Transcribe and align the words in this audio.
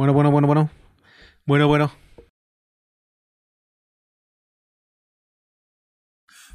Bueno, 0.00 0.14
bueno, 0.14 0.30
bueno, 0.30 0.46
bueno. 0.46 0.70
Bueno, 1.44 1.68
bueno. 1.68 1.92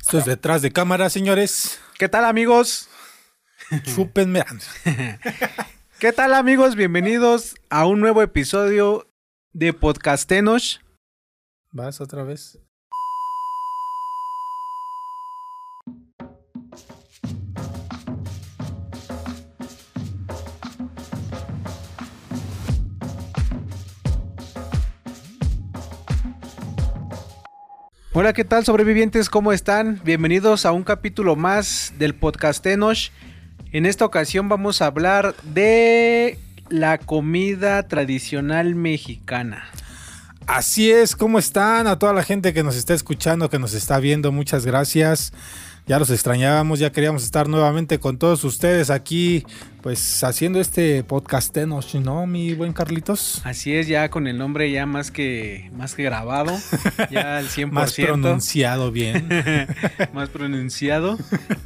Esto 0.02 0.18
es 0.18 0.26
detrás 0.26 0.64
de 0.64 0.72
cámara, 0.72 1.12
señores. 1.12 1.80
¿Qué 2.00 2.10
tal, 2.10 2.26
amigos? 2.26 2.90
Chúpenme. 3.84 4.44
¿Qué 6.00 6.12
tal, 6.12 6.34
amigos? 6.34 6.76
Bienvenidos 6.76 7.54
a 7.70 7.86
un 7.86 8.00
nuevo 8.00 8.24
episodio 8.24 9.08
de 9.54 9.74
Podcastenos. 9.74 10.82
¿Vas 11.70 12.02
otra 12.02 12.24
vez? 12.24 12.58
Hola, 28.18 28.32
¿qué 28.32 28.46
tal, 28.46 28.64
sobrevivientes? 28.64 29.30
¿Cómo 29.30 29.52
están? 29.52 30.00
Bienvenidos 30.06 30.66
a 30.66 30.72
un 30.72 30.86
capítulo 30.86 31.36
más 31.36 31.92
del 32.00 32.16
Podcastenos. 32.16 33.12
En 33.74 33.86
esta 33.86 34.06
ocasión 34.06 34.48
vamos 34.48 34.82
a 34.82 34.86
hablar 34.86 35.36
de 35.44 36.40
la 36.70 36.98
comida 36.98 37.90
tradicional 37.90 38.74
mexicana. 38.74 39.66
Así 40.48 40.90
es, 40.90 41.18
¿cómo 41.18 41.40
están? 41.40 41.88
A 41.88 42.00
toda 42.00 42.14
la 42.14 42.24
gente 42.24 42.54
que 42.54 42.64
nos 42.64 42.78
está 42.78 42.94
escuchando, 42.94 43.50
que 43.50 43.60
nos 43.60 43.74
está 43.74 44.00
viendo, 44.00 44.32
muchas 44.32 44.66
gracias. 44.66 45.34
Ya 45.86 46.00
los 46.00 46.10
extrañábamos, 46.10 46.80
ya 46.80 46.94
queríamos 46.94 47.22
estar 47.22 47.50
nuevamente 47.50 48.00
con 48.00 48.18
todos 48.18 48.46
ustedes 48.46 48.92
aquí, 48.92 49.46
pues 49.86 50.24
haciendo 50.24 50.60
este 50.60 51.04
podcastenos, 51.04 51.94
¿no, 51.94 52.26
mi 52.26 52.56
buen 52.56 52.74
Carlitos? 52.74 53.40
Así 53.46 53.76
es, 53.76 53.88
ya 53.88 54.10
con 54.10 54.26
el 54.26 54.36
nombre 54.36 54.72
ya 54.72 54.88
más 54.88 55.12
que, 55.12 55.70
más 55.78 55.94
que 55.94 56.02
grabado, 56.02 56.58
ya 57.12 57.38
al 57.38 57.46
100%. 57.50 57.70
Más 57.70 57.94
pronunciado 57.94 58.92
bien. 58.92 59.30
más 60.12 60.30
pronunciado, 60.30 61.20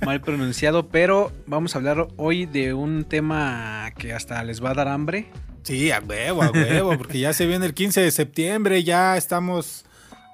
mal 0.05 0.19
pronunciado, 0.19 0.89
pero 0.89 1.31
vamos 1.47 1.73
a 1.73 1.77
hablar 1.77 2.09
hoy 2.17 2.45
de 2.45 2.73
un 2.73 3.05
tema 3.05 3.89
que 3.97 4.11
hasta 4.11 4.43
les 4.43 4.61
va 4.61 4.71
a 4.71 4.73
dar 4.73 4.89
hambre. 4.89 5.31
Sí, 5.63 5.89
a 5.91 6.03
huevo, 6.05 6.43
a 6.43 6.51
huevo, 6.51 6.97
porque 6.97 7.19
ya 7.19 7.31
se 7.31 7.47
viene 7.47 7.67
el 7.67 7.73
15 7.73 8.01
de 8.01 8.11
septiembre, 8.11 8.83
ya 8.83 9.15
estamos 9.15 9.85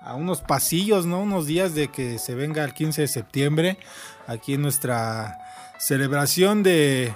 a 0.02 0.16
unos 0.16 0.42
pasillos, 0.42 1.06
¿no? 1.06 1.22
Unos 1.22 1.46
días 1.46 1.76
de 1.76 1.90
que 1.90 2.18
se 2.18 2.34
venga 2.34 2.64
el 2.64 2.74
15 2.74 3.02
de 3.02 3.08
septiembre, 3.08 3.78
aquí 4.26 4.56
en 4.56 4.64
nuestra 4.64 5.38
celebración 5.78 6.64
de 6.64 7.14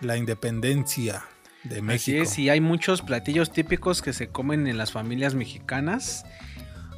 la 0.00 0.16
independencia 0.16 1.24
de 1.64 1.82
México. 1.82 2.22
Así 2.22 2.32
es, 2.32 2.38
y 2.38 2.48
hay 2.48 2.60
muchos 2.60 3.02
platillos 3.02 3.50
típicos 3.52 4.02
que 4.02 4.12
se 4.12 4.28
comen 4.28 4.66
en 4.66 4.78
las 4.78 4.92
familias 4.92 5.34
mexicanas. 5.34 6.24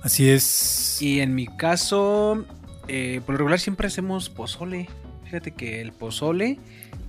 Así 0.02 0.28
es. 0.28 1.00
Y 1.00 1.20
en 1.20 1.34
mi 1.34 1.46
caso, 1.46 2.44
eh, 2.86 3.20
por 3.24 3.34
lo 3.34 3.38
regular 3.38 3.60
siempre 3.60 3.86
hacemos 3.86 4.28
pozole. 4.30 4.88
Fíjate 5.24 5.52
que 5.52 5.80
el 5.80 5.92
pozole, 5.92 6.58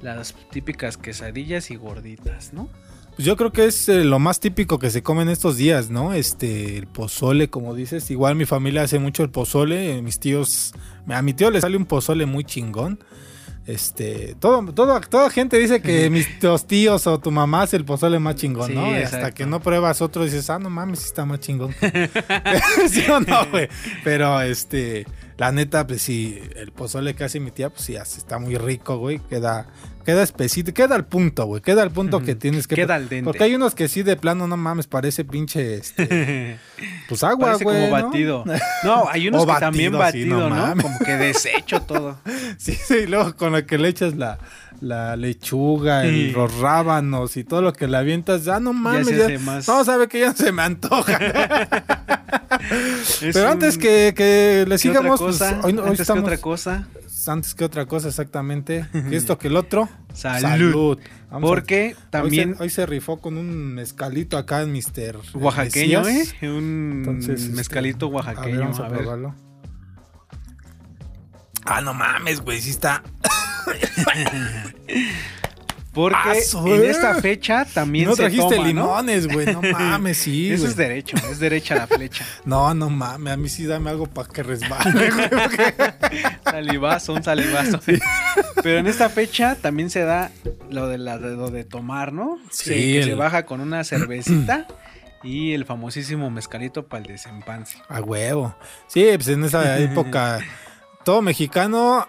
las 0.02 0.36
típicas 0.52 0.98
quesadillas 0.98 1.72
y 1.72 1.76
gorditas, 1.76 2.54
¿no? 2.54 2.70
Pues 3.16 3.26
yo 3.26 3.36
creo 3.36 3.52
que 3.52 3.66
es 3.66 3.90
eh, 3.90 4.06
lo 4.06 4.18
más 4.18 4.40
típico 4.40 4.80
que 4.80 4.90
se 4.90 5.04
come 5.04 5.24
en 5.24 5.30
estos 5.30 5.58
días, 5.58 5.90
¿no? 5.90 6.14
Este, 6.14 6.78
el 6.78 6.88
pozole, 6.88 7.50
como 7.50 7.76
dices. 7.76 8.10
Igual 8.12 8.36
mi 8.36 8.46
familia 8.46 8.84
hace 8.84 8.98
mucho 8.98 9.24
el 9.24 9.30
pozole. 9.30 9.98
eh, 9.98 10.02
Mis 10.02 10.20
tíos, 10.20 10.74
a 11.08 11.22
mi 11.22 11.34
tío 11.34 11.52
le 11.52 11.60
sale 11.60 11.76
un 11.76 11.86
pozole 11.86 12.26
muy 12.26 12.46
chingón. 12.46 13.00
Este, 13.66 14.36
todo, 14.40 14.66
todo, 14.74 15.00
toda 15.02 15.30
gente 15.30 15.58
dice 15.58 15.82
que 15.82 16.10
mis 16.10 16.40
tus 16.40 16.66
tíos 16.66 17.06
o 17.06 17.20
tu 17.20 17.30
mamá 17.30 17.64
hace 17.64 17.78
el 17.78 17.86
pozole 17.86 18.18
más 18.18 18.36
chingón, 18.36 18.68
Sí, 18.68 18.74
¿no? 18.74 18.86
Hasta 18.86 19.32
que 19.32 19.46
no 19.46 19.60
pruebas 19.60 20.02
otro 20.02 20.24
dices, 20.24 20.50
ah, 20.50 20.58
no 20.58 20.70
mames, 20.70 21.06
está 21.06 21.26
más 21.26 21.40
chingón. 21.40 21.76
¿Sí 22.90 23.06
o 23.10 23.20
no, 23.20 23.46
güey? 23.52 23.70
Pero, 24.04 24.42
este, 24.42 25.06
la 25.40 25.52
neta, 25.52 25.88
pues 25.88 26.02
sí, 26.04 26.38
el 26.58 26.72
pozole 26.72 27.16
que 27.16 27.24
hace 27.24 27.40
mi 27.40 27.50
tía, 27.50 27.70
pues 27.70 27.84
sí, 27.86 27.96
está 27.96 28.38
muy 28.40 28.58
rico, 28.58 28.98
güey. 28.98 29.20
Queda, 29.30 29.68
queda 30.06 30.22
espesito, 30.22 30.74
queda 30.74 30.96
al 30.96 31.06
punto, 31.06 31.46
güey. 31.46 31.62
Queda 31.62 31.82
al 31.82 31.92
punto 31.92 32.22
que 32.22 32.36
tienes 32.36 32.68
que... 32.68 32.76
Queda 32.76 32.96
al 32.96 33.08
dente. 33.08 33.24
Porque 33.24 33.46
hay 33.46 33.56
unos 33.56 33.74
que 33.74 33.88
sí, 33.88 34.04
de 34.04 34.18
plano, 34.18 34.48
no 34.48 34.58
mames, 34.58 34.88
parece 34.88 35.24
pinche, 35.24 35.76
este, 35.76 36.60
pues 37.08 37.24
agua, 37.24 37.48
Parece 37.48 37.64
güey. 37.64 37.86
como 37.90 37.98
¿no? 37.98 38.04
batido. 38.08 38.44
No, 38.84 39.08
hay 39.10 39.30
unos 39.30 39.44
O 39.44 39.48
que 39.48 39.54
también 39.62 39.94
batido, 39.98 40.26
sí, 40.26 40.30
batido, 40.30 40.50
no 40.50 40.56
¿no? 40.56 40.62
mames. 40.68 40.84
Como 40.86 41.00
que 41.00 41.16
deshecho 41.16 41.82
todo. 41.84 42.18
Sí, 42.58 42.74
sí, 42.76 42.96
y 43.04 43.08
luego 43.08 43.34
con 43.38 43.54
lo 43.54 43.66
que 43.66 43.78
le 43.78 43.88
echas 43.88 44.16
la, 44.16 44.40
la 44.82 45.16
lechuga, 45.16 46.04
Sí. 46.04 46.32
los 46.32 46.58
rábanos 46.58 47.38
y 47.38 47.46
todo 47.46 47.62
lo 47.62 47.72
que 47.72 47.88
le 47.88 47.96
avientas, 47.96 48.46
ah, 48.50 48.60
no 48.60 48.74
mames, 48.74 49.08
ya, 49.08 49.24
hace 49.26 49.40
más- 49.40 49.68
no, 49.70 49.86
sabe 49.86 50.10
que 50.10 50.20
ya 50.20 50.34
se 50.34 50.52
me 50.52 50.64
antoja. 50.64 51.18
Pero 53.20 53.46
un- 53.46 53.52
antes 53.52 53.78
que, 53.78 54.14
que 54.16 54.66
le 54.68 54.76
¿qué 54.76 54.78
sigamos, 54.78 55.20
pues, 55.20 55.42
hoy, 55.42 55.74
hoy 55.74 55.80
antes 55.80 56.00
estamos, 56.02 56.24
que 56.24 56.28
otra 56.30 56.38
cosa. 56.42 56.88
antes 57.28 57.54
que 57.56 57.64
otra 57.66 57.86
cosa 57.86 58.08
exactamente, 58.10 58.88
que 58.92 59.16
esto 59.16 59.38
que 59.38 59.48
el 59.48 59.56
otro, 59.58 59.90
Salud. 60.14 61.00
A- 61.32 61.40
Porque 61.40 61.96
también 62.10 62.52
Hoy 62.52 62.56
se, 62.58 62.64
hoy 62.64 62.70
se 62.72 62.86
rifó 62.86 63.20
con 63.22 63.38
un 63.38 63.74
mezcalito 63.76 64.38
acá 64.38 64.62
en 64.62 64.72
Mister 64.72 65.18
oaxaqueño, 65.36 66.00
¿eh? 66.08 66.14
Mesías. 66.14 66.36
Un 66.44 67.04
Entonces, 67.06 67.42
este, 67.44 67.56
mezcalito 67.56 68.06
A 68.08 68.10
ver, 68.10 68.16
oaxaqueño. 68.16 68.60
vamos 68.62 68.80
a, 68.80 68.86
a 68.86 68.90
ver. 68.90 69.00
probarlo. 69.00 69.36
Ah, 71.66 71.82
no 71.82 71.94
mames, 71.94 72.42
güey, 72.42 72.60
sí 72.62 72.72
está. 72.72 73.04
Porque 75.94 76.44
en 76.66 76.86
esta 76.86 77.16
fecha 77.16 77.66
también 77.66 78.08
no 78.08 78.16
se 78.16 78.22
trajiste 78.24 78.56
toma, 78.56 78.68
limones, 78.68 79.28
güey, 79.28 79.48
no 79.48 79.62
mames, 79.74 80.18
sí, 80.20 80.52
Eso 80.52 80.68
es 80.68 80.76
derecho, 80.76 81.18
es 81.32 81.40
derecha 81.40 81.76
la 81.76 81.88
flecha. 81.88 82.24
No, 82.46 82.74
no 82.74 82.90
mames, 82.90 83.34
a 83.34 83.38
mí 83.38 83.50
sí 83.50 83.66
dame 83.66 83.90
algo 83.90 84.06
para 84.06 84.30
que 84.30 84.44
resbale, 84.44 85.10
güey. 85.10 85.30
porque- 85.30 85.74
Salivazo, 86.44 87.14
un 87.14 87.24
salivazo. 87.24 87.80
Pero 88.62 88.80
en 88.80 88.88
esta 88.88 89.10
fecha 89.10 89.56
también 89.56 89.90
se 89.90 90.02
da 90.02 90.32
lo 90.70 90.88
de, 90.88 90.98
la, 91.00 91.18
de, 91.18 91.36
lo 91.36 91.50
de 91.50 91.64
tomar, 91.64 92.14
¿no? 92.14 92.38
Sí, 92.52 92.70
Que- 92.94 93.04
se 93.04 93.16
baja 93.16 93.46
con 93.46 93.60
una 93.60 93.84
cervecita 93.84 94.68
y 95.24 95.54
el 95.54 95.66
famosísimo 95.66 96.30
mezcalito 96.30 96.88
para 96.88 97.02
el 97.04 97.08
desempance. 97.08 97.78
A 97.90 98.00
huevo. 98.02 98.56
Sí, 98.88 99.06
pues 99.16 99.28
en 99.30 99.44
esa 99.44 99.78
época 99.80 100.40
todo 101.04 101.22
mexicano 101.22 102.08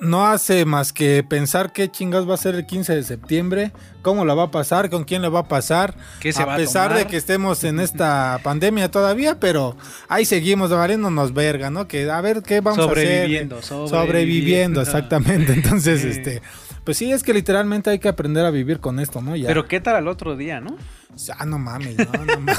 no 0.00 0.26
hace 0.26 0.64
más 0.64 0.92
que 0.92 1.24
pensar 1.28 1.72
qué 1.72 1.90
chingas 1.90 2.28
va 2.28 2.34
a 2.34 2.36
ser 2.36 2.54
el 2.54 2.66
15 2.66 2.94
de 2.94 3.02
septiembre, 3.02 3.72
cómo 4.02 4.24
la 4.24 4.34
va 4.34 4.44
a 4.44 4.50
pasar, 4.50 4.90
con 4.90 5.02
quién 5.04 5.22
le 5.22 5.28
va 5.28 5.40
a 5.40 5.48
pasar. 5.48 5.96
¿Qué 6.20 6.32
se 6.32 6.42
a 6.42 6.46
va 6.46 6.56
pesar 6.56 6.94
de 6.94 7.06
que 7.06 7.16
estemos 7.16 7.64
en 7.64 7.80
esta 7.80 8.38
pandemia 8.44 8.90
todavía, 8.90 9.40
pero 9.40 9.76
ahí 10.08 10.24
seguimos 10.24 10.70
valiéndonos 10.70 11.34
verga, 11.34 11.70
¿no? 11.70 11.88
Que 11.88 12.08
a 12.10 12.20
ver 12.20 12.42
qué 12.42 12.60
vamos 12.60 12.78
a 12.78 12.82
hacer. 12.90 13.06
Sobreviviendo, 13.06 13.62
Sobreviviendo, 13.62 14.80
exactamente. 14.82 15.52
Entonces, 15.52 16.04
este, 16.04 16.42
pues 16.84 16.96
sí, 16.96 17.10
es 17.12 17.22
que 17.22 17.34
literalmente 17.34 17.90
hay 17.90 17.98
que 17.98 18.08
aprender 18.08 18.44
a 18.46 18.50
vivir 18.50 18.78
con 18.80 19.00
esto, 19.00 19.20
¿no? 19.20 19.34
Ya. 19.36 19.48
Pero 19.48 19.66
qué 19.66 19.80
tal 19.80 19.96
al 19.96 20.08
otro 20.08 20.36
día, 20.36 20.60
¿no? 20.60 20.76
Ah, 21.38 21.44
no 21.44 21.58
mames, 21.58 21.96
no, 21.98 22.04
no 22.04 22.40
mames. 22.40 22.58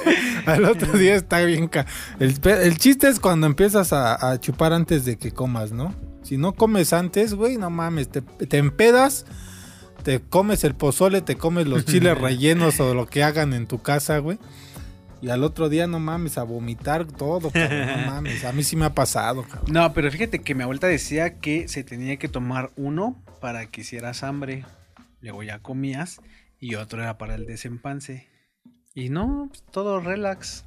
Al 0.46 0.64
otro 0.64 0.94
día 0.98 1.14
está 1.14 1.38
bien. 1.42 1.68
ca- 1.68 1.86
El, 2.18 2.34
el 2.44 2.76
chiste 2.78 3.06
es 3.08 3.20
cuando 3.20 3.46
empiezas 3.46 3.92
a, 3.92 4.32
a 4.32 4.40
chupar 4.40 4.72
antes 4.72 5.04
de 5.04 5.16
que 5.16 5.30
comas, 5.30 5.70
¿no? 5.70 5.94
Si 6.22 6.36
no 6.36 6.52
comes 6.52 6.92
antes, 6.92 7.34
güey, 7.34 7.56
no 7.56 7.70
mames, 7.70 8.08
te, 8.08 8.20
te 8.22 8.58
empedas, 8.58 9.26
te 10.02 10.20
comes 10.20 10.64
el 10.64 10.74
pozole, 10.74 11.22
te 11.22 11.36
comes 11.36 11.66
los 11.66 11.84
chiles 11.84 12.16
rellenos 12.20 12.80
o 12.80 12.94
lo 12.94 13.06
que 13.06 13.22
hagan 13.22 13.52
en 13.52 13.66
tu 13.66 13.82
casa, 13.82 14.18
güey. 14.18 14.38
Y 15.22 15.28
al 15.28 15.44
otro 15.44 15.68
día, 15.68 15.86
no 15.86 16.00
mames, 16.00 16.38
a 16.38 16.44
vomitar 16.44 17.06
todo, 17.06 17.50
cabrón, 17.50 17.86
no 17.86 18.06
mames. 18.06 18.44
A 18.44 18.52
mí 18.52 18.62
sí 18.62 18.76
me 18.76 18.86
ha 18.86 18.94
pasado, 18.94 19.42
cabrón. 19.42 19.72
No, 19.72 19.92
pero 19.92 20.10
fíjate 20.10 20.38
que 20.40 20.54
mi 20.54 20.62
abuelita 20.62 20.86
decía 20.86 21.38
que 21.38 21.68
se 21.68 21.84
tenía 21.84 22.16
que 22.16 22.28
tomar 22.28 22.70
uno 22.76 23.22
para 23.40 23.66
que 23.66 23.82
hicieras 23.82 24.22
hambre. 24.22 24.64
Luego 25.20 25.42
ya 25.42 25.58
comías 25.58 26.20
y 26.58 26.74
otro 26.76 27.02
era 27.02 27.18
para 27.18 27.34
el 27.34 27.46
desempance. 27.46 28.28
Y 28.94 29.10
no, 29.10 29.48
pues, 29.50 29.62
todo 29.70 30.00
relax. 30.00 30.64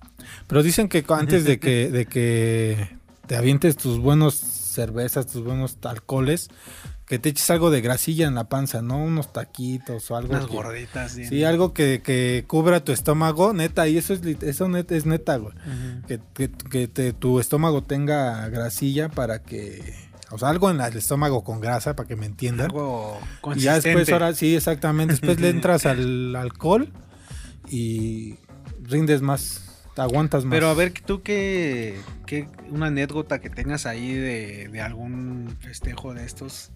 Pero 0.47 0.61
dicen 0.61 0.87
que 0.87 1.03
antes 1.09 1.45
de 1.45 1.59
que, 1.59 1.89
de 1.89 2.05
que 2.05 2.89
te 3.27 3.35
avientes 3.35 3.75
tus 3.75 3.99
buenos 3.99 4.35
cervezas, 4.73 5.27
tus 5.27 5.43
buenos 5.43 5.77
alcoholes, 5.83 6.49
que 7.05 7.19
te 7.19 7.29
eches 7.29 7.49
algo 7.49 7.69
de 7.69 7.81
grasilla 7.81 8.27
en 8.27 8.35
la 8.35 8.45
panza, 8.49 8.81
¿no? 8.81 8.97
Unos 8.97 9.31
taquitos 9.33 10.09
o 10.11 10.15
algo. 10.15 10.33
Unas 10.33 10.47
que- 10.47 10.53
gorditas. 10.55 11.15
bien. 11.15 11.29
Sí, 11.29 11.43
algo 11.43 11.73
que, 11.73 12.01
que 12.03 12.45
cubra 12.47 12.83
tu 12.83 12.91
estómago, 12.91 13.53
neta, 13.53 13.87
y 13.87 13.97
eso 13.97 14.13
es, 14.13 14.21
eso 14.25 14.67
net- 14.67 14.91
es 14.91 15.05
neta, 15.05 15.37
güey. 15.37 15.53
Que, 16.07 16.19
que- 16.33 16.49
que 16.51 16.87
te- 16.87 17.13
tu 17.13 17.39
estómago 17.39 17.83
tenga 17.83 18.47
grasilla 18.49 19.09
para 19.09 19.41
que... 19.43 19.93
O 20.31 20.39
sea, 20.39 20.49
algo 20.49 20.71
en 20.71 20.81
el 20.81 20.97
estómago 20.97 21.43
con 21.43 21.59
grasa, 21.59 21.95
para 21.95 22.07
que 22.07 22.15
me 22.15 22.25
entiendan. 22.25 22.67
Algo 22.71 23.19
Y 23.21 23.25
ya 23.25 23.41
consistente. 23.41 23.87
después, 23.89 24.09
ahora 24.13 24.33
sí, 24.33 24.55
exactamente. 24.55 25.13
Después 25.13 25.39
le 25.39 25.49
entras 25.51 25.85
al 25.85 26.35
alcohol 26.35 26.91
y 27.69 28.35
rindes 28.81 29.21
más, 29.21 29.61
te 29.95 30.01
aguantas 30.01 30.43
más. 30.45 30.51
Pero 30.51 30.69
a 30.69 30.73
ver, 30.73 30.93
tú 31.05 31.21
qué, 31.21 31.99
qué 32.25 32.47
una 32.69 32.87
anécdota 32.87 33.39
que 33.39 33.49
tengas 33.49 33.85
ahí 33.85 34.13
de, 34.13 34.67
de 34.69 34.81
algún 34.81 35.55
festejo 35.59 36.13
de 36.13 36.25
estos. 36.25 36.71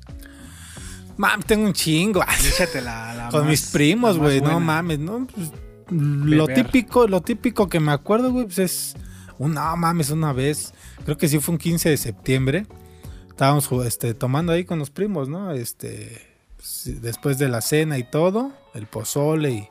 Mam, 1.17 1.41
tengo 1.41 1.65
un 1.65 1.73
chingo. 1.73 2.21
Échate 2.47 2.81
la, 2.81 3.13
la 3.15 3.29
Con 3.29 3.41
más- 3.41 3.49
mis 3.49 3.65
primos, 3.71 4.17
güey. 4.17 4.41
No 4.41 4.59
mames, 4.59 4.99
no. 4.99 5.27
Pues, 5.27 5.51
lo 5.89 6.47
típico, 6.47 7.07
lo 7.07 7.21
típico 7.21 7.67
que 7.69 7.79
me 7.79 7.91
acuerdo, 7.91 8.31
güey, 8.31 8.45
pues 8.45 8.59
es. 8.59 8.95
Un, 9.39 9.53
no 9.53 9.77
mames, 9.77 10.09
una 10.09 10.33
vez. 10.33 10.73
Creo 11.05 11.17
que 11.17 11.27
sí 11.27 11.39
fue 11.39 11.53
un 11.53 11.59
15 11.59 11.89
de 11.89 11.97
septiembre. 11.97 12.65
Estábamos 13.29 13.69
este, 13.85 14.13
tomando 14.13 14.51
ahí 14.51 14.65
con 14.65 14.79
los 14.79 14.89
primos, 14.89 15.29
¿no? 15.29 15.51
Este. 15.51 16.27
sí, 16.59 16.93
Después 16.93 17.37
de 17.37 17.49
la 17.49 17.61
cena 17.61 17.97
y 17.97 18.03
todo. 18.03 18.51
El 18.73 18.85
pozole 18.85 19.51
y. 19.51 19.69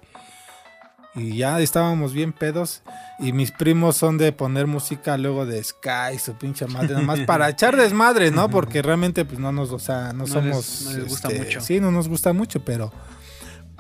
Y 1.17 1.39
ya 1.39 1.59
estábamos 1.61 2.13
bien 2.13 2.33
pedos. 2.35 2.83
Y 3.19 3.33
mis 3.33 3.51
primos 3.51 3.97
son 3.97 4.19
de 4.19 4.33
poner 4.33 4.67
música 4.67 5.17
luego 5.17 5.47
de 5.47 5.65
Sky, 5.65 6.19
su 6.23 6.35
pinche 6.35 6.67
madre, 6.67 6.91
nada 6.91 7.01
más 7.03 7.21
para 7.21 7.49
echar 7.51 7.75
desmadre, 7.77 8.31
¿no? 8.31 8.51
Porque 8.51 8.83
realmente, 8.83 9.25
pues 9.25 9.39
no 9.39 9.51
nos, 9.53 9.71
o 9.73 9.79
sea, 9.79 10.13
no, 10.13 10.21
No 10.21 10.27
somos. 10.27 10.57
les- 10.57 10.83
no 10.85 10.93
les 10.99 11.09
gusta 11.09 11.29
este, 11.29 11.39
mucho. 11.45 11.61
Sí, 11.63 11.81
no 11.81 11.91
nos 11.91 12.09
gusta 12.09 12.33
mucho, 12.35 12.61
pero 12.65 12.93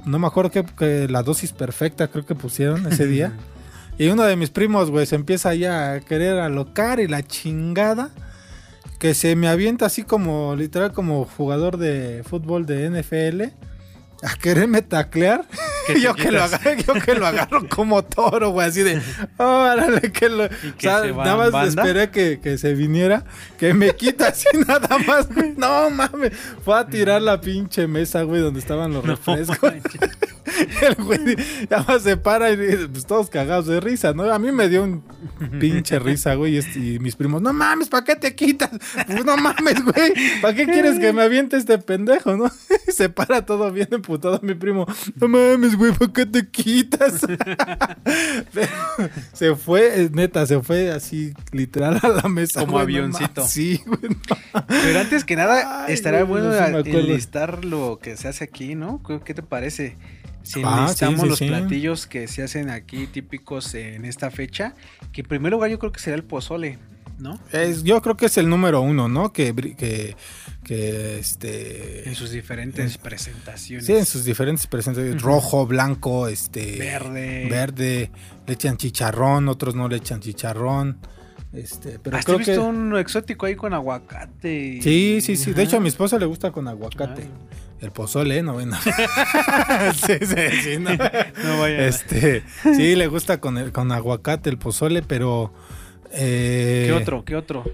no 0.06 0.18
me 0.18 0.26
acuerdo 0.26 0.50
que, 0.50 0.64
que 0.64 1.08
la 1.08 1.22
dosis 1.22 1.52
perfecta 1.52 2.08
creo 2.08 2.24
que 2.24 2.34
pusieron 2.34 2.86
ese 2.90 3.06
día. 3.06 3.32
y 3.98 4.08
uno 4.08 4.22
de 4.22 4.36
mis 4.36 4.48
primos, 4.50 4.90
güey, 4.90 5.04
se 5.04 5.16
empieza 5.16 5.54
ya 5.54 5.92
a 5.92 6.00
querer 6.00 6.38
alocar 6.38 7.00
y 7.00 7.06
la 7.08 7.22
chingada. 7.22 8.10
Que 8.98 9.12
se 9.12 9.36
me 9.36 9.46
avienta 9.48 9.84
así 9.84 10.04
como, 10.04 10.56
literal, 10.56 10.92
como 10.92 11.26
jugador 11.26 11.76
de 11.76 12.24
fútbol 12.26 12.64
de 12.64 12.88
NFL. 12.88 13.42
A 14.22 14.36
quererme 14.36 14.82
taclear. 14.82 15.44
Yo, 16.00 16.14
que 16.14 16.32
lo 16.32 16.42
agarro, 16.42 16.72
yo 16.84 16.94
que 16.94 17.14
lo 17.14 17.26
agarro 17.28 17.68
como 17.68 18.02
toro, 18.02 18.50
güey, 18.50 18.66
así 18.66 18.82
de, 18.82 19.00
órale, 19.36 20.10
que 20.10 20.28
lo... 20.28 20.48
que 20.48 20.56
o 20.56 20.80
sea, 20.80 21.00
se 21.00 21.12
va 21.12 21.24
nada 21.24 21.36
más 21.36 21.52
banda. 21.52 21.82
esperé 21.82 22.10
que, 22.10 22.40
que 22.40 22.58
se 22.58 22.74
viniera, 22.74 23.24
que 23.56 23.72
me 23.72 23.94
quita 23.94 24.28
así 24.28 24.48
nada 24.66 24.98
más, 24.98 25.32
güey. 25.32 25.54
No 25.56 25.88
mames, 25.90 26.32
fue 26.64 26.76
a 26.76 26.84
tirar 26.84 27.22
la 27.22 27.40
pinche 27.40 27.86
mesa, 27.86 28.22
güey, 28.22 28.40
donde 28.40 28.58
estaban 28.58 28.92
los 28.92 29.04
refrescos. 29.06 29.58
El 30.82 30.94
güey 31.04 31.36
ya 31.70 31.82
más 31.82 32.02
se 32.02 32.16
para 32.16 32.50
y 32.50 32.56
dice, 32.56 32.88
pues 32.88 33.06
todos 33.06 33.30
cagados 33.30 33.66
de 33.66 33.80
risa, 33.80 34.12
¿no? 34.12 34.24
A 34.32 34.38
mí 34.38 34.52
me 34.52 34.68
dio 34.68 34.82
un 34.84 35.02
pinche 35.60 35.98
risa, 35.98 36.34
güey, 36.34 36.58
y, 36.58 36.98
mis 36.98 37.16
primos, 37.16 37.42
no 37.42 37.52
mames, 37.52 37.88
¿para 37.88 38.04
qué 38.04 38.16
te 38.16 38.34
quitas? 38.34 38.70
Pues 39.06 39.24
no 39.24 39.36
mames, 39.36 39.82
güey, 39.84 40.12
¿para 40.40 40.54
qué 40.54 40.64
quieres 40.66 40.98
que 40.98 41.12
me 41.12 41.22
aviente 41.22 41.56
este 41.56 41.78
pendejo, 41.78 42.36
no? 42.36 42.50
Y 42.88 42.92
se 42.92 43.08
para 43.08 43.44
todo 43.44 43.70
bien 43.72 43.88
emputado 43.90 44.38
mi 44.42 44.54
primo, 44.54 44.86
no 45.16 45.28
mames, 45.28 45.76
güey, 45.76 45.92
¿para 45.92 46.12
qué 46.12 46.26
te 46.26 46.48
quitas? 46.48 47.26
Pero 48.52 48.68
se 49.32 49.54
fue, 49.56 50.02
eh, 50.02 50.10
neta, 50.12 50.46
se 50.46 50.60
fue 50.62 50.90
así 50.90 51.32
literal 51.52 51.98
a 52.02 52.08
la 52.08 52.28
mesa. 52.28 52.60
Como 52.60 52.72
güey, 52.72 52.86
no 52.86 52.92
avioncito. 53.04 53.46
sí, 53.46 53.82
güey. 53.86 54.00
no. 54.10 54.64
Pero 54.68 55.00
antes 55.00 55.24
que 55.24 55.36
nada, 55.36 55.86
Ay, 55.86 55.96
güey, 56.00 56.22
bueno 56.24 56.50
a- 56.50 56.64
acuerdo. 56.64 56.98
enlistar 57.00 57.64
lo 57.64 57.98
que 58.00 58.16
se 58.16 58.28
hace 58.28 58.44
aquí, 58.44 58.74
¿no? 58.74 59.02
¿Qué, 59.06 59.20
qué 59.24 59.34
te 59.34 59.42
parece? 59.42 59.96
Si 60.46 60.62
Ah, 60.64 60.88
sí, 60.88 61.04
sí, 61.18 61.26
los 61.26 61.38
sí. 61.38 61.46
platillos 61.48 62.06
que 62.06 62.28
se 62.28 62.42
hacen 62.42 62.70
aquí 62.70 63.06
típicos 63.08 63.74
en 63.74 64.04
esta 64.04 64.30
fecha, 64.30 64.74
que 65.12 65.22
en 65.22 65.26
primer 65.26 65.52
lugar 65.52 65.70
yo 65.70 65.78
creo 65.78 65.90
que 65.92 65.98
será 66.00 66.14
el 66.16 66.22
pozole, 66.24 66.78
¿no? 67.18 67.38
Es- 67.52 67.82
yo 67.82 68.00
creo 68.00 68.16
que 68.16 68.26
es 68.26 68.38
el 68.38 68.48
número 68.48 68.80
uno, 68.80 69.08
¿no? 69.08 69.32
Que, 69.32 69.54
que, 69.76 70.14
que 70.62 71.18
este... 71.18 72.08
En 72.08 72.14
sus 72.14 72.30
diferentes 72.30 72.96
presentaciones. 72.98 73.86
Sí, 73.86 73.94
en 73.94 74.06
sus 74.06 74.24
diferentes 74.24 74.66
presentaciones. 74.68 75.20
Rojo, 75.20 75.66
blanco, 75.66 76.28
este. 76.28 76.76
Verde. 76.78 77.48
Verde. 77.50 78.10
Le 78.46 78.52
echan 78.54 78.76
chicharrón, 78.76 79.48
otros 79.48 79.74
no 79.74 79.88
le 79.88 79.96
echan 79.96 80.20
chicharrón. 80.20 80.98
Este, 81.52 81.98
pero 81.98 82.16
Hasta 82.18 82.32
he 82.32 82.34
creo 82.34 82.38
visto 82.46 82.62
que. 82.62 82.68
un 82.68 82.96
exótico 82.98 83.46
ahí 83.46 83.56
con 83.56 83.72
aguacate. 83.72 84.78
Sí, 84.82 85.20
sí, 85.22 85.36
sí. 85.36 85.52
De 85.52 85.62
hecho, 85.62 85.78
a 85.78 85.80
mi 85.80 85.88
esposa 85.88 86.18
le 86.18 86.26
gusta 86.26 86.50
con 86.52 86.68
aguacate. 86.68 87.22
Ay. 87.22 87.30
El 87.80 87.90
pozole, 87.92 88.42
no 88.42 88.56
ven. 88.56 88.72
sí, 89.94 90.12
sí, 90.20 90.60
sí. 90.62 90.78
No. 90.78 90.90
No 90.90 91.60
vaya. 91.60 91.86
Este, 91.86 92.42
sí, 92.62 92.96
le 92.96 93.06
gusta 93.06 93.38
con, 93.40 93.58
el, 93.58 93.72
con 93.72 93.92
aguacate 93.92 94.48
el 94.50 94.58
pozole, 94.58 95.02
pero. 95.02 95.52
eh, 96.12 96.84
¿Qué 96.86 96.92
otro? 96.92 97.24
¿Qué 97.24 97.36
otro? 97.36 97.64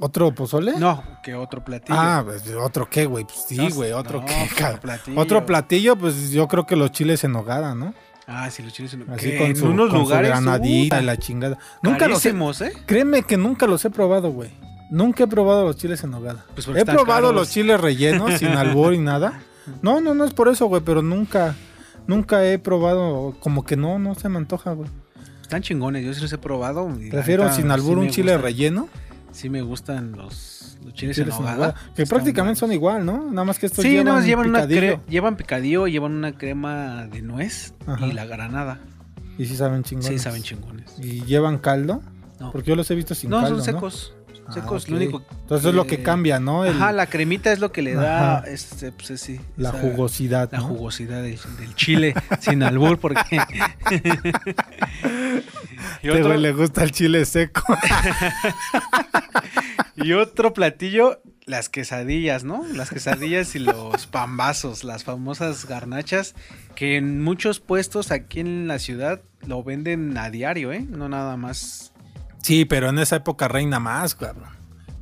¿Otro 0.00 0.34
pozole? 0.34 0.74
No, 0.78 1.02
¿qué 1.22 1.34
otro 1.34 1.64
platillo? 1.64 1.98
Ah, 1.98 2.22
pues, 2.24 2.46
otro 2.54 2.88
qué, 2.88 3.06
güey. 3.06 3.24
Pues 3.24 3.44
sí, 3.48 3.56
No, 3.56 3.70
güey, 3.70 3.92
otro 3.92 4.20
no, 4.20 4.26
qué, 4.26 4.48
cabrón. 4.54 4.80
platillo. 4.80 5.20
Otro 5.20 5.46
platillo, 5.46 5.96
pues 5.96 6.30
yo 6.32 6.48
creo 6.48 6.66
que 6.66 6.76
los 6.76 6.90
chiles 6.92 7.24
en 7.24 7.32
nogada, 7.32 7.74
¿no? 7.74 7.94
Ah, 8.26 8.50
sí, 8.50 8.62
los 8.62 8.72
chiles 8.74 8.92
en 8.92 9.08
Así 9.10 9.30
que 9.30 9.38
con 9.38 9.46
en 9.46 9.56
su, 9.56 9.66
unos 9.66 9.88
con 9.88 9.98
su 10.00 10.02
lugares. 10.04 10.28
granadita 10.30 10.98
uh, 10.98 11.02
y 11.02 11.04
la 11.04 11.16
chingada. 11.16 11.58
Nunca 11.82 12.08
los 12.08 12.26
he, 12.26 12.30
¿eh? 12.30 12.72
Créeme 12.84 13.22
que 13.22 13.36
nunca 13.38 13.66
los 13.66 13.84
he 13.86 13.90
probado, 13.90 14.30
güey. 14.32 14.50
Nunca 14.90 15.24
he 15.24 15.26
probado 15.26 15.64
los 15.64 15.76
chiles 15.76 16.02
en 16.04 16.10
nogada. 16.12 16.44
Pues 16.54 16.68
he 16.68 16.84
probado 16.84 17.06
caros. 17.28 17.34
los 17.34 17.50
chiles 17.50 17.80
rellenos 17.80 18.38
sin 18.38 18.48
albur 18.56 18.94
y 18.94 18.98
nada. 18.98 19.40
No, 19.82 20.00
no, 20.00 20.14
no 20.14 20.24
es 20.24 20.32
por 20.32 20.48
eso, 20.48 20.66
güey, 20.66 20.82
pero 20.84 21.02
nunca, 21.02 21.54
nunca 22.06 22.44
he 22.46 22.58
probado, 22.58 23.34
como 23.40 23.64
que 23.64 23.76
no, 23.76 23.98
no 23.98 24.14
se 24.14 24.28
me 24.28 24.38
antoja, 24.38 24.72
güey. 24.72 24.88
Están 25.42 25.62
chingones, 25.62 26.04
yo 26.04 26.14
sí 26.14 26.20
los 26.20 26.32
he 26.32 26.38
probado. 26.38 26.88
Prefiero 27.10 27.52
sin 27.52 27.70
albur 27.70 27.98
sí 27.98 28.00
un 28.04 28.10
chile 28.10 28.32
gustan. 28.32 28.42
relleno. 28.42 28.88
Sí 29.32 29.50
me 29.50 29.60
gustan 29.62 30.12
los, 30.12 30.78
los 30.84 30.94
chiles, 30.94 31.16
chiles 31.16 31.34
en 31.34 31.40
nogada. 31.42 31.74
que 31.94 32.02
Están 32.04 32.16
prácticamente 32.18 32.58
son 32.60 32.72
igual, 32.72 33.04
¿no? 33.04 33.30
Nada 33.30 33.44
más 33.44 33.58
que 33.58 33.66
estos 33.66 33.82
Sí, 33.82 33.90
llevan 33.90 34.14
más 34.14 34.24
llevan 34.26 34.48
una 34.48 34.66
picadillo. 34.66 34.80
cre- 34.96 35.06
llevan 35.08 35.36
picadillo, 35.36 35.86
llevan 35.88 36.12
una 36.12 36.32
crema 36.38 37.06
de 37.06 37.22
nuez 37.22 37.74
Ajá. 37.86 38.06
y 38.06 38.12
la 38.12 38.24
granada. 38.24 38.78
Y 39.36 39.44
sí 39.46 39.56
saben 39.56 39.82
chingones. 39.82 40.08
Sí, 40.08 40.18
saben 40.18 40.42
chingones. 40.42 40.94
Y 40.98 41.22
llevan 41.24 41.58
caldo, 41.58 42.02
No, 42.40 42.50
porque 42.52 42.70
yo 42.70 42.76
los 42.76 42.90
he 42.90 42.94
visto 42.94 43.14
sin 43.14 43.30
no 43.30 43.40
caldo, 43.42 43.62
son 43.62 43.74
¿no? 43.74 43.80
Secos. 44.46 44.56
Ah, 44.56 44.60
Secos, 44.62 44.82
ok. 44.84 44.88
lo 44.90 44.96
único. 44.96 45.22
Entonces 45.42 45.68
es 45.68 45.74
lo 45.74 45.86
que 45.86 46.02
cambia, 46.02 46.40
¿no? 46.40 46.64
El- 46.64 46.76
Ajá, 46.76 46.92
la 46.92 47.06
cremita 47.06 47.52
es 47.52 47.58
lo 47.60 47.72
que 47.72 47.82
le 47.82 47.94
da 47.94 48.38
Ajá. 48.38 48.48
este, 48.48 48.92
pues, 48.92 49.20
sí, 49.20 49.40
la 49.56 49.70
esa- 49.70 49.78
jugosidad, 49.80 50.48
La 50.52 50.58
¿no? 50.58 50.64
jugosidad 50.68 51.22
del, 51.22 51.38
del 51.58 51.74
chile 51.74 52.14
sin 52.40 52.62
albur, 52.62 52.98
porque. 52.98 53.20
y, 56.02 56.08
Este 56.08 56.10
otro, 56.10 56.26
güey 56.26 56.40
le 56.40 56.52
gusta 56.52 56.82
el 56.84 56.90
chile 56.92 57.24
seco. 57.24 57.62
y 59.96 60.12
otro 60.12 60.52
platillo, 60.52 61.20
las 61.46 61.68
quesadillas, 61.68 62.44
¿no? 62.44 62.64
Las 62.74 62.90
quesadillas 62.90 63.54
y 63.54 63.60
los 63.60 64.06
pambazos, 64.06 64.84
las 64.84 65.04
famosas 65.04 65.66
garnachas, 65.66 66.34
que 66.74 66.96
en 66.96 67.22
muchos 67.22 67.60
puestos 67.60 68.10
aquí 68.10 68.40
en 68.40 68.68
la 68.68 68.78
ciudad 68.78 69.20
lo 69.46 69.62
venden 69.62 70.16
a 70.18 70.30
diario, 70.30 70.72
¿eh? 70.72 70.84
No 70.88 71.08
nada 71.08 71.36
más. 71.36 71.92
Sí, 72.46 72.64
pero 72.64 72.88
en 72.90 72.98
esa 73.00 73.16
época 73.16 73.48
reina 73.48 73.80
más, 73.80 74.14
cabrón. 74.14 74.50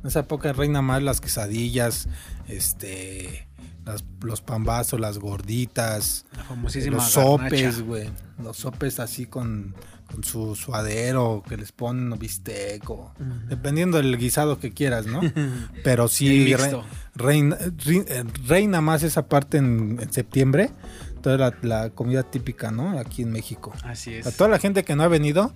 En 0.01 0.07
esa 0.07 0.21
época 0.21 0.51
reina 0.53 0.81
más 0.81 1.03
las 1.03 1.21
quesadillas, 1.21 2.07
este, 2.47 3.47
las- 3.85 4.03
los 4.21 4.41
pambazos, 4.41 4.99
las 4.99 5.19
gorditas, 5.19 6.25
La 6.35 6.43
famosísima 6.43 6.97
los 6.97 7.15
garnacha. 7.15 7.49
sopes, 7.49 7.81
güey. 7.81 8.09
Los 8.43 8.57
sopes 8.57 8.99
así 8.99 9.27
con, 9.27 9.75
con 10.11 10.23
su 10.23 10.55
suadero 10.55 11.43
que 11.47 11.55
les 11.57 11.71
ponen 11.71 12.17
bistec 12.17 12.89
o... 12.89 13.13
Ujú. 13.19 13.47
Dependiendo 13.47 13.97
del 13.97 14.17
guisado 14.17 14.59
que 14.59 14.71
quieras, 14.73 15.05
¿no? 15.05 15.21
Pero 15.83 16.07
sí, 16.07 16.53
re- 16.55 16.81
reina, 17.15 17.57
eh, 17.85 18.23
reina 18.47 18.81
más 18.81 19.03
esa 19.03 19.27
parte 19.27 19.57
en, 19.57 19.99
en 20.01 20.11
septiembre. 20.11 20.71
Toda 21.21 21.37
la, 21.37 21.53
la 21.61 21.89
comida 21.91 22.23
típica, 22.23 22.71
¿no? 22.71 22.99
Aquí 22.99 23.21
en 23.23 23.31
México. 23.31 23.71
Así 23.83 24.13
es. 24.15 24.27
A 24.27 24.31
toda 24.31 24.49
la 24.49 24.59
gente 24.59 24.83
que 24.83 24.95
no 24.95 25.03
ha 25.03 25.07
venido, 25.07 25.53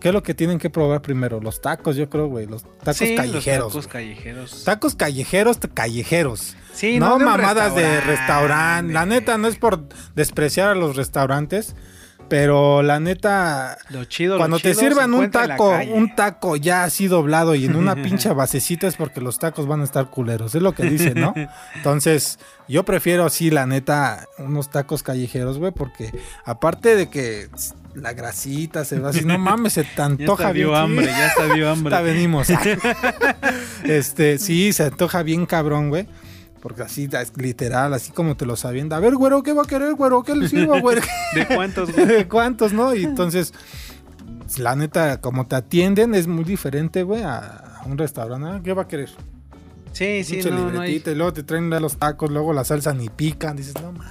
¿qué 0.00 0.08
es 0.08 0.14
lo 0.14 0.22
que 0.22 0.34
tienen 0.34 0.58
que 0.58 0.70
probar 0.70 1.02
primero? 1.02 1.40
Los 1.40 1.60
tacos, 1.60 1.96
yo 1.96 2.08
creo, 2.08 2.26
güey. 2.28 2.46
Los 2.46 2.62
tacos 2.78 2.96
Sí, 2.96 3.16
los 3.16 3.26
callejeros. 3.26 3.68
tacos 3.72 3.86
güey. 3.86 3.92
callejeros. 3.92 4.64
Tacos 4.64 4.94
callejeros, 4.94 5.58
callejeros. 5.74 6.56
Sí, 6.72 6.98
no 6.98 7.10
de 7.10 7.14
un 7.16 7.24
mamadas 7.24 7.74
de 7.74 8.00
restaurante. 8.00 8.92
La 8.92 9.06
neta 9.06 9.38
no 9.38 9.48
es 9.48 9.56
por 9.56 9.88
despreciar 10.14 10.68
a 10.70 10.74
los 10.74 10.96
restaurantes, 10.96 11.74
pero 12.28 12.82
la 12.82 13.00
neta 13.00 13.78
Lo 13.88 14.04
chido, 14.04 14.34
lo 14.34 14.38
cuando 14.38 14.58
te 14.58 14.72
chido 14.74 14.80
sirvan 14.80 15.14
un 15.14 15.30
taco, 15.30 15.76
un 15.92 16.14
taco 16.14 16.56
ya 16.56 16.84
así 16.84 17.08
doblado 17.08 17.54
y 17.54 17.64
en 17.64 17.74
una 17.74 17.94
pinche 18.02 18.30
basecita 18.32 18.86
es 18.86 18.96
porque 18.96 19.20
los 19.20 19.38
tacos 19.38 19.66
van 19.66 19.80
a 19.80 19.84
estar 19.84 20.10
culeros, 20.10 20.54
es 20.54 20.60
lo 20.62 20.72
que 20.72 20.84
dicen, 20.84 21.20
¿no? 21.20 21.32
Entonces, 21.74 22.38
yo 22.68 22.84
prefiero 22.84 23.24
así, 23.24 23.50
la 23.50 23.66
neta, 23.66 24.26
unos 24.38 24.70
tacos 24.70 25.02
callejeros, 25.02 25.58
güey, 25.58 25.72
porque 25.72 26.12
aparte 26.44 26.96
de 26.96 27.08
que 27.08 27.48
la 28.00 28.12
grasita 28.12 28.84
se 28.84 28.98
va 28.98 29.10
así, 29.10 29.24
no 29.24 29.38
mames, 29.38 29.74
se 29.74 29.84
te 29.84 29.90
Ya 29.96 30.04
antoja 30.06 30.42
está 30.44 30.52
dio 30.52 30.68
bien. 30.70 30.80
hambre, 30.80 31.06
ya 31.06 31.26
está 31.26 31.54
dio 31.54 31.70
hambre. 31.72 31.90
Ya 31.90 32.00
venimos. 32.00 32.48
este, 33.84 34.38
sí, 34.38 34.72
se 34.72 34.84
antoja 34.84 35.22
bien 35.22 35.46
cabrón, 35.46 35.88
güey. 35.90 36.06
Porque 36.60 36.82
así, 36.82 37.08
literal, 37.36 37.94
así 37.94 38.10
como 38.10 38.36
te 38.36 38.44
lo 38.44 38.56
sabiendo. 38.56 38.96
A 38.96 39.00
ver, 39.00 39.14
güero, 39.14 39.42
¿qué 39.44 39.52
va 39.52 39.62
a 39.62 39.66
querer, 39.66 39.94
güero? 39.94 40.24
¿Qué 40.24 40.34
le 40.34 40.48
sirvo, 40.48 40.80
güero? 40.80 41.02
¿De 41.34 41.46
cuántos, 41.46 41.92
güey? 41.92 42.06
¿De 42.06 42.26
cuántos, 42.26 42.72
no? 42.72 42.94
Y 42.96 43.04
entonces, 43.04 43.54
la 44.56 44.74
neta, 44.74 45.20
como 45.20 45.46
te 45.46 45.54
atienden, 45.54 46.16
es 46.16 46.26
muy 46.26 46.42
diferente, 46.42 47.04
güey, 47.04 47.22
a 47.22 47.80
un 47.86 47.96
restaurante. 47.96 48.48
Ah, 48.50 48.60
¿Qué 48.62 48.72
va 48.72 48.82
a 48.82 48.88
querer? 48.88 49.08
Sí, 49.92 50.24
sí, 50.24 50.34
Pinche 50.34 50.50
no, 50.50 50.70
no 50.70 50.80
hay... 50.80 51.02
y 51.04 51.14
luego 51.14 51.32
te 51.32 51.42
traen 51.42 51.70
los 51.70 51.96
tacos, 51.96 52.30
luego 52.30 52.52
la 52.52 52.64
salsa 52.64 52.92
ni 52.92 53.08
pican. 53.08 53.56
Dices, 53.56 53.74
no, 53.80 53.92
man. 53.92 54.08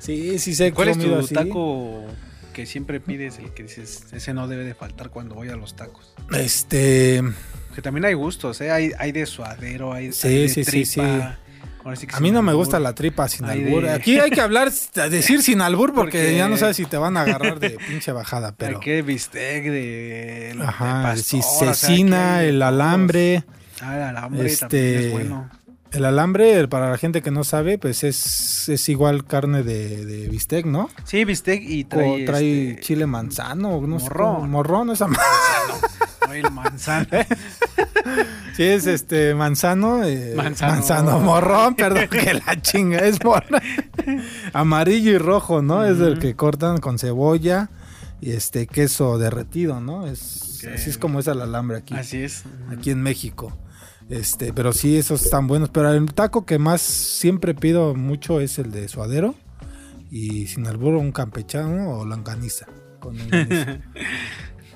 Sí, 0.00 0.38
sí 0.38 0.54
sé. 0.54 0.72
¿Cuál 0.72 0.88
es 0.88 0.98
tu 0.98 1.14
así. 1.14 1.34
taco 1.34 2.04
que 2.50 2.66
siempre 2.66 3.00
pides, 3.00 3.38
el 3.38 3.52
que 3.52 3.62
dices, 3.64 4.04
ese 4.12 4.34
no 4.34 4.46
debe 4.48 4.64
de 4.64 4.74
faltar 4.74 5.10
cuando 5.10 5.34
voy 5.34 5.48
a 5.48 5.56
los 5.56 5.74
tacos? 5.76 6.14
Este, 6.34 7.22
Que 7.74 7.82
también 7.82 8.04
hay 8.04 8.14
gustos, 8.14 8.60
¿eh? 8.60 8.70
Hay, 8.70 8.92
hay 8.98 9.12
de 9.12 9.26
suadero, 9.26 9.92
hay, 9.92 10.12
Sí, 10.12 10.28
hay 10.28 10.34
de 10.42 10.48
sí, 10.48 10.64
sí, 10.64 10.70
tripa, 10.70 11.38
sí 11.96 12.06
que 12.06 12.14
A 12.14 12.20
mí 12.20 12.30
no 12.30 12.42
me 12.42 12.52
gusta 12.52 12.78
la 12.78 12.94
tripa 12.94 13.26
sin 13.28 13.46
albur. 13.46 13.84
de- 13.84 13.92
Aquí 13.92 14.18
hay 14.18 14.30
que 14.30 14.40
hablar, 14.40 14.70
decir 15.10 15.42
sin 15.42 15.60
albur 15.62 15.94
porque, 15.94 16.18
Porque- 16.18 16.36
ya 16.36 16.48
no 16.48 16.56
sabes 16.56 16.76
si 16.76 16.84
te 16.84 16.96
van 16.98 17.16
a 17.16 17.22
agarrar 17.22 17.58
de 17.58 17.70
pinche 17.88 18.12
bajada, 18.12 18.52
pero... 18.56 18.78
Ay, 18.78 18.84
qué 18.84 19.02
bistec 19.02 19.64
de. 19.64 20.54
de 20.56 20.62
Ajá, 20.62 21.02
pastor, 21.02 21.24
sí, 21.24 21.40
o 21.42 21.58
sea, 21.58 21.74
cecina, 21.74 22.16
que 22.16 22.24
hay 22.24 22.42
de 22.44 22.48
el 22.50 22.62
alambre. 22.62 23.44
Ah, 23.80 23.96
el 23.96 24.02
alambre 24.02 24.46
Este, 24.46 24.60
también 24.66 24.98
es 24.98 25.12
bueno. 25.12 25.50
El 25.92 26.04
alambre, 26.04 26.68
para 26.68 26.88
la 26.90 26.98
gente 26.98 27.20
que 27.20 27.30
no 27.32 27.42
sabe, 27.42 27.76
pues 27.78 28.04
es, 28.04 28.68
es 28.68 28.88
igual 28.88 29.24
carne 29.24 29.62
de, 29.64 30.04
de 30.06 30.28
bistec, 30.28 30.64
¿no? 30.66 30.88
Sí, 31.04 31.24
bistec 31.24 31.62
y 31.62 31.82
O 31.84 31.88
trae. 31.88 32.24
trae 32.24 32.70
este, 32.70 32.82
chile 32.82 33.06
manzano, 33.06 33.80
no 33.80 33.98
sé 33.98 34.04
morrón. 34.04 34.34
cómo- 34.36 34.46
morrón, 34.48 34.90
esa 34.90 35.08
ma- 35.08 35.18
trae 36.20 36.40
el 36.40 36.50
manzano. 36.52 37.06
Sí, 38.56 38.64
es 38.64 38.86
este 38.86 39.34
manzano. 39.34 40.02
eh, 40.04 40.34
Manzano. 40.36 40.72
manzano. 40.74 41.20
morrón, 41.20 41.74
perdón, 41.76 42.08
que 42.08 42.34
la 42.34 42.60
chinga, 42.60 42.98
es 42.98 43.22
morrón. 43.24 43.60
Amarillo 44.52 45.12
y 45.12 45.18
rojo, 45.18 45.62
¿no? 45.62 45.84
Es 45.84 45.98
el 46.00 46.18
que 46.18 46.34
cortan 46.36 46.78
con 46.78 46.98
cebolla 46.98 47.70
y 48.20 48.32
este 48.32 48.66
queso 48.66 49.18
derretido, 49.18 49.80
¿no? 49.80 50.06
Es, 50.06 50.60
Ok. 50.64 50.72
Así 50.74 50.90
es 50.90 50.98
como 50.98 51.20
es 51.20 51.26
el 51.26 51.40
alambre 51.40 51.78
aquí. 51.78 51.94
Así 51.94 52.18
es. 52.22 52.42
aquí 52.70 52.90
en 52.90 53.02
México. 53.02 53.56
Este, 54.10 54.52
pero 54.52 54.72
sí, 54.72 54.96
esos 54.98 55.22
están 55.24 55.46
buenos. 55.46 55.70
Pero 55.70 55.90
el 55.92 56.12
taco 56.12 56.44
que 56.44 56.58
más 56.58 56.82
siempre 56.82 57.54
pido 57.54 57.94
mucho 57.94 58.40
es 58.40 58.58
el 58.58 58.70
de 58.72 58.88
suadero. 58.88 59.34
Y 60.10 60.48
sin 60.48 60.66
albur, 60.66 60.94
un 60.94 61.12
campechano 61.12 61.98
o 61.98 62.04
longaniza. 62.04 62.66
Con. 62.98 63.16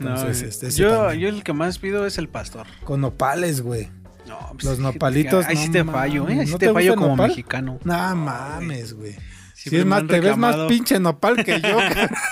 No, 0.01 0.09
Entonces, 0.09 0.43
eh, 0.43 0.67
este, 0.67 0.83
yo, 0.83 1.13
yo 1.13 1.29
el 1.29 1.45
que 1.45 1.53
más 1.53 1.79
pido 1.79 2.05
es 2.05 2.19
el 2.19 2.29
pastor. 2.29 2.67
con 2.83 3.01
nopales, 3.01 3.61
güey. 3.61 3.91
No, 4.27 4.37
pues, 4.55 4.65
Los 4.65 4.79
nopalitos, 4.81 5.47
Ahí 5.47 5.57
sí 5.57 5.67
no 5.69 5.73
te 5.73 5.85
fallo, 5.85 6.29
¿eh? 6.29 6.41
Ahí 6.41 6.47
sí 6.47 6.53
¿no 6.53 6.59
te 6.59 6.67
te 6.67 6.73
fallo 6.73 6.97
como 6.97 7.11
nopal? 7.11 7.29
mexicano. 7.29 7.79
No 7.85 8.17
mames, 8.17 8.95
güey. 8.95 9.15
Si 9.55 9.77
es 9.77 9.87
más, 9.87 10.05
te 10.09 10.19
ves 10.19 10.37
más 10.37 10.57
pinche 10.67 10.99
nopal 10.99 11.45
que 11.45 11.61
yo. 11.61 11.79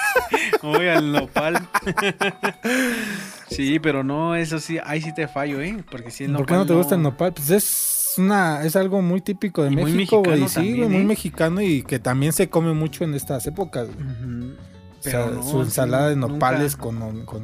Voy 0.63 0.89
al 0.89 1.13
nopal. 1.13 1.69
sí, 3.53 3.79
pero 3.79 4.03
no, 4.05 4.35
eso 4.35 4.59
sí, 4.59 4.79
ahí 4.85 5.01
sí 5.01 5.15
te 5.15 5.29
fallo, 5.29 5.61
¿eh? 5.61 5.85
Porque 5.91 6.11
si 6.11 6.25
el 6.25 6.33
¿Por 6.33 6.47
qué 6.47 6.55
nopal 6.55 6.59
no 6.59 6.67
te 6.67 6.75
gusta 6.75 6.95
el 6.95 7.03
nopal? 7.03 7.33
Pues 7.33 7.51
es 7.51 8.15
una, 8.19 8.63
es 8.63 8.77
algo 8.77 9.03
muy 9.03 9.21
típico 9.21 9.63
de 9.63 9.73
Y 9.73 9.77
México, 9.77 10.23
güey. 10.23 10.49
Sí, 10.49 10.77
güey, 10.77 10.89
muy 10.89 11.03
¿eh? 11.03 11.05
mexicano 11.05 11.61
y 11.61 11.83
que 11.83 11.99
también 11.99 12.33
se 12.33 12.49
come 12.49 12.75
mucho 12.75 13.05
en 13.05 13.15
estas 13.15 13.47
épocas. 13.47 13.89
güey. 13.95 14.53
O 14.99 15.03
sea, 15.03 15.27
no, 15.27 15.43
su 15.43 15.63
ensalada 15.63 16.11
de 16.11 16.17
nopales 16.17 16.77
con, 16.77 17.25
con 17.25 17.43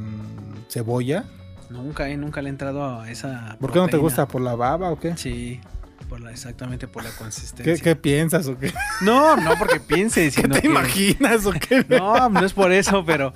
cebolla. 0.68 1.24
Nunca, 1.70 2.08
¿eh? 2.08 2.16
Nunca 2.16 2.40
le 2.40 2.48
he 2.48 2.50
entrado 2.50 3.00
a 3.00 3.10
esa. 3.10 3.56
¿Por 3.60 3.72
qué 3.72 3.78
no 3.78 3.88
te 3.88 3.96
gusta? 3.96 4.26
¿Por 4.28 4.40
la 4.40 4.54
baba 4.54 4.90
o 4.90 4.98
qué? 4.98 5.16
Sí, 5.16 5.60
por 6.08 6.20
la, 6.20 6.30
exactamente 6.30 6.88
por 6.88 7.04
la 7.04 7.10
consistencia. 7.10 7.74
¿Qué, 7.74 7.80
qué 7.80 7.96
piensas 7.96 8.46
o 8.46 8.58
qué? 8.58 8.72
No, 9.02 9.36
no 9.36 9.52
porque 9.58 9.78
piense, 9.80 10.24
¿Qué 10.24 10.30
sino 10.30 10.54
te 10.54 10.62
que- 10.62 10.68
imaginas 10.68 11.44
o 11.46 11.52
qué? 11.52 11.84
No, 11.88 12.28
no 12.30 12.44
es 12.44 12.52
por 12.52 12.72
eso, 12.72 13.04
pero 13.04 13.32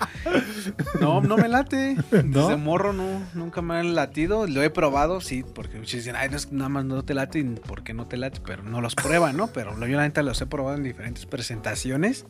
no, 1.00 1.20
no 1.20 1.36
me 1.36 1.48
late. 1.48 1.96
¿No? 2.24 2.48
Desde 2.48 2.56
morro 2.56 2.92
no, 2.92 3.22
nunca 3.34 3.62
me 3.62 3.74
han 3.76 3.94
latido. 3.94 4.46
Lo 4.46 4.62
he 4.62 4.70
probado, 4.70 5.20
sí, 5.20 5.44
porque 5.54 5.76
muchos 5.78 5.92
dicen, 5.94 6.16
ay, 6.16 6.28
no 6.30 6.36
es, 6.36 6.50
nada 6.52 6.68
más 6.68 6.84
no 6.84 7.02
te 7.04 7.14
late, 7.14 7.38
y 7.40 7.44
¿por 7.44 7.82
qué 7.82 7.94
no 7.94 8.06
te 8.06 8.16
late? 8.16 8.40
Pero 8.44 8.62
no 8.62 8.80
los 8.80 8.94
prueban, 8.94 9.36
¿no? 9.36 9.48
Pero 9.48 9.72
yo 9.78 9.96
la 9.96 10.02
neta 10.02 10.22
los 10.22 10.40
he 10.40 10.46
probado 10.46 10.76
en 10.76 10.82
diferentes 10.84 11.26
presentaciones 11.26 12.24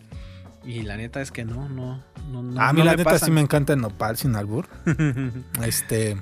y 0.64 0.82
la 0.82 0.96
neta 0.96 1.20
es 1.20 1.32
que 1.32 1.44
no, 1.44 1.68
no, 1.68 2.02
no, 2.30 2.42
no 2.42 2.60
a 2.60 2.72
mí 2.72 2.80
no 2.80 2.84
la 2.84 2.92
neta 2.96 3.04
pasan. 3.10 3.26
sí 3.26 3.30
me 3.32 3.40
encanta 3.40 3.72
el 3.72 3.80
nopal 3.80 4.16
sin 4.16 4.36
albur. 4.36 4.68
Este, 5.64 6.16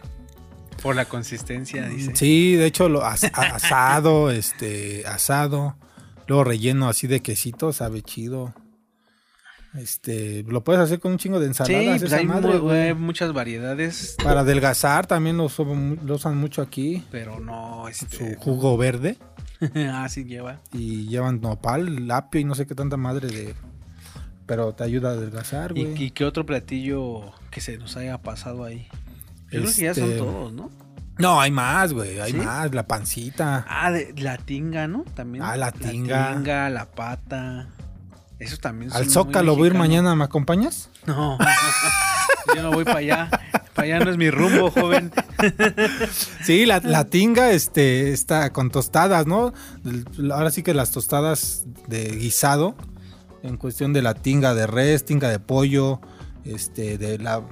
Por 0.82 0.96
la 0.96 1.04
consistencia, 1.04 1.86
dice. 1.88 2.12
sí, 2.16 2.54
de 2.56 2.66
hecho 2.66 2.88
lo 2.88 3.04
as- 3.04 3.24
a- 3.24 3.54
asado, 3.56 4.30
este, 4.30 5.06
asado, 5.06 5.76
luego 6.26 6.44
relleno 6.44 6.88
así 6.88 7.06
de 7.06 7.20
quesito, 7.20 7.72
sabe 7.72 8.02
chido. 8.02 8.54
Este, 9.74 10.42
lo 10.48 10.64
puedes 10.64 10.82
hacer 10.82 10.98
con 10.98 11.12
un 11.12 11.18
chingo 11.18 11.38
de 11.38 11.44
Sí, 11.46 11.48
ensaladas, 11.50 12.00
pues 12.00 12.02
esa 12.04 12.16
hay, 12.16 12.26
madre, 12.26 12.54
mu- 12.54 12.58
güey. 12.60 12.80
hay 12.88 12.94
muchas 12.94 13.32
variedades, 13.32 14.16
Para 14.22 14.40
adelgazar 14.40 15.06
también 15.06 15.36
lo, 15.36 15.48
lo 16.04 16.14
usan 16.16 16.36
mucho 16.36 16.60
aquí. 16.60 17.04
pero 17.12 17.38
no, 17.38 17.84
Su 17.84 18.04
este... 18.06 18.36
jugo 18.36 18.76
verde. 18.76 19.16
ah, 19.92 20.08
sí 20.08 20.24
lleva. 20.24 20.58
Y 20.72 21.06
llevan 21.06 21.40
nopal, 21.40 22.10
apio 22.10 22.40
y 22.40 22.44
no 22.44 22.54
sé 22.56 22.66
qué 22.66 22.74
tanta 22.74 22.96
madre 22.96 23.28
de. 23.28 23.54
Pero 24.46 24.72
te 24.72 24.82
ayuda 24.82 25.10
a 25.10 25.12
adelgazar, 25.12 25.78
¿Y, 25.78 25.84
güey. 25.84 26.02
y 26.04 26.10
qué 26.10 26.24
otro 26.24 26.44
platillo 26.44 27.30
que 27.52 27.60
se 27.60 27.78
nos 27.78 27.96
haya 27.96 28.18
pasado 28.18 28.64
ahí? 28.64 28.88
Yo 29.50 29.60
creo 29.62 29.74
que 29.74 29.82
ya 29.82 29.94
son 29.94 30.04
Este, 30.04 30.18
todos, 30.18 30.52
¿no? 30.52 30.70
No, 31.18 31.40
hay 31.40 31.50
más, 31.50 31.92
güey. 31.92 32.18
Hay 32.18 32.32
¿Sí? 32.32 32.38
más. 32.38 32.74
La 32.74 32.86
pancita. 32.86 33.66
Ah, 33.68 33.90
de, 33.90 34.14
la 34.16 34.38
tinga, 34.38 34.88
¿no? 34.88 35.04
También. 35.14 35.44
Ah, 35.44 35.56
la 35.56 35.70
tinga. 35.70 36.30
La 36.30 36.34
tinga, 36.34 36.70
la 36.70 36.90
pata. 36.90 37.68
Esos 38.38 38.58
también 38.58 38.90
son 38.90 39.02
Al 39.02 39.10
Zócalo 39.10 39.54
voy 39.54 39.64
a 39.64 39.72
ir 39.72 39.74
mañana, 39.74 40.14
¿me 40.14 40.24
acompañas? 40.24 40.88
No, 41.06 41.36
yo 42.54 42.62
no 42.62 42.72
voy 42.72 42.84
para 42.84 42.98
allá. 42.98 43.30
Para 43.74 43.96
allá 43.96 44.04
no 44.04 44.10
es 44.10 44.16
mi 44.16 44.30
rumbo, 44.30 44.70
joven. 44.70 45.12
Sí, 46.44 46.66
la, 46.66 46.80
la 46.80 47.04
tinga 47.06 47.50
este, 47.52 48.12
está 48.12 48.52
con 48.52 48.70
tostadas, 48.70 49.26
¿no? 49.26 49.54
Ahora 50.32 50.50
sí 50.50 50.62
que 50.62 50.74
las 50.74 50.90
tostadas 50.90 51.64
de 51.86 52.10
guisado, 52.10 52.76
en 53.42 53.56
cuestión 53.56 53.94
de 53.94 54.02
la 54.02 54.12
tinga 54.12 54.54
de 54.54 54.66
res, 54.66 55.06
tinga 55.06 55.30
de 55.30 55.38
pollo, 55.38 56.00
este, 56.44 56.98
de 56.98 57.18
la 57.18 57.42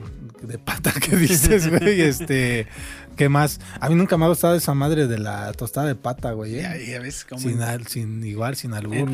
de 0.42 0.58
pata 0.58 0.92
que 0.92 1.16
dices, 1.16 1.68
güey, 1.70 2.00
este, 2.02 2.66
¿qué 3.16 3.28
más? 3.28 3.60
A 3.80 3.88
mí 3.88 3.94
nunca 3.94 4.16
me 4.16 4.24
ha 4.24 4.28
gustado 4.28 4.54
esa 4.54 4.74
madre 4.74 5.06
de 5.06 5.18
la 5.18 5.52
tostada 5.52 5.86
de 5.86 5.94
pata, 5.94 6.32
güey, 6.32 6.56
¿eh? 6.58 6.62
Ya, 6.62 6.76
ya 6.76 7.00
ves 7.00 7.24
cómo 7.24 7.40
Sin, 7.40 7.62
al- 7.62 7.86
sin 7.86 8.24
igual, 8.24 8.56
sin 8.56 8.74
albur. 8.74 9.08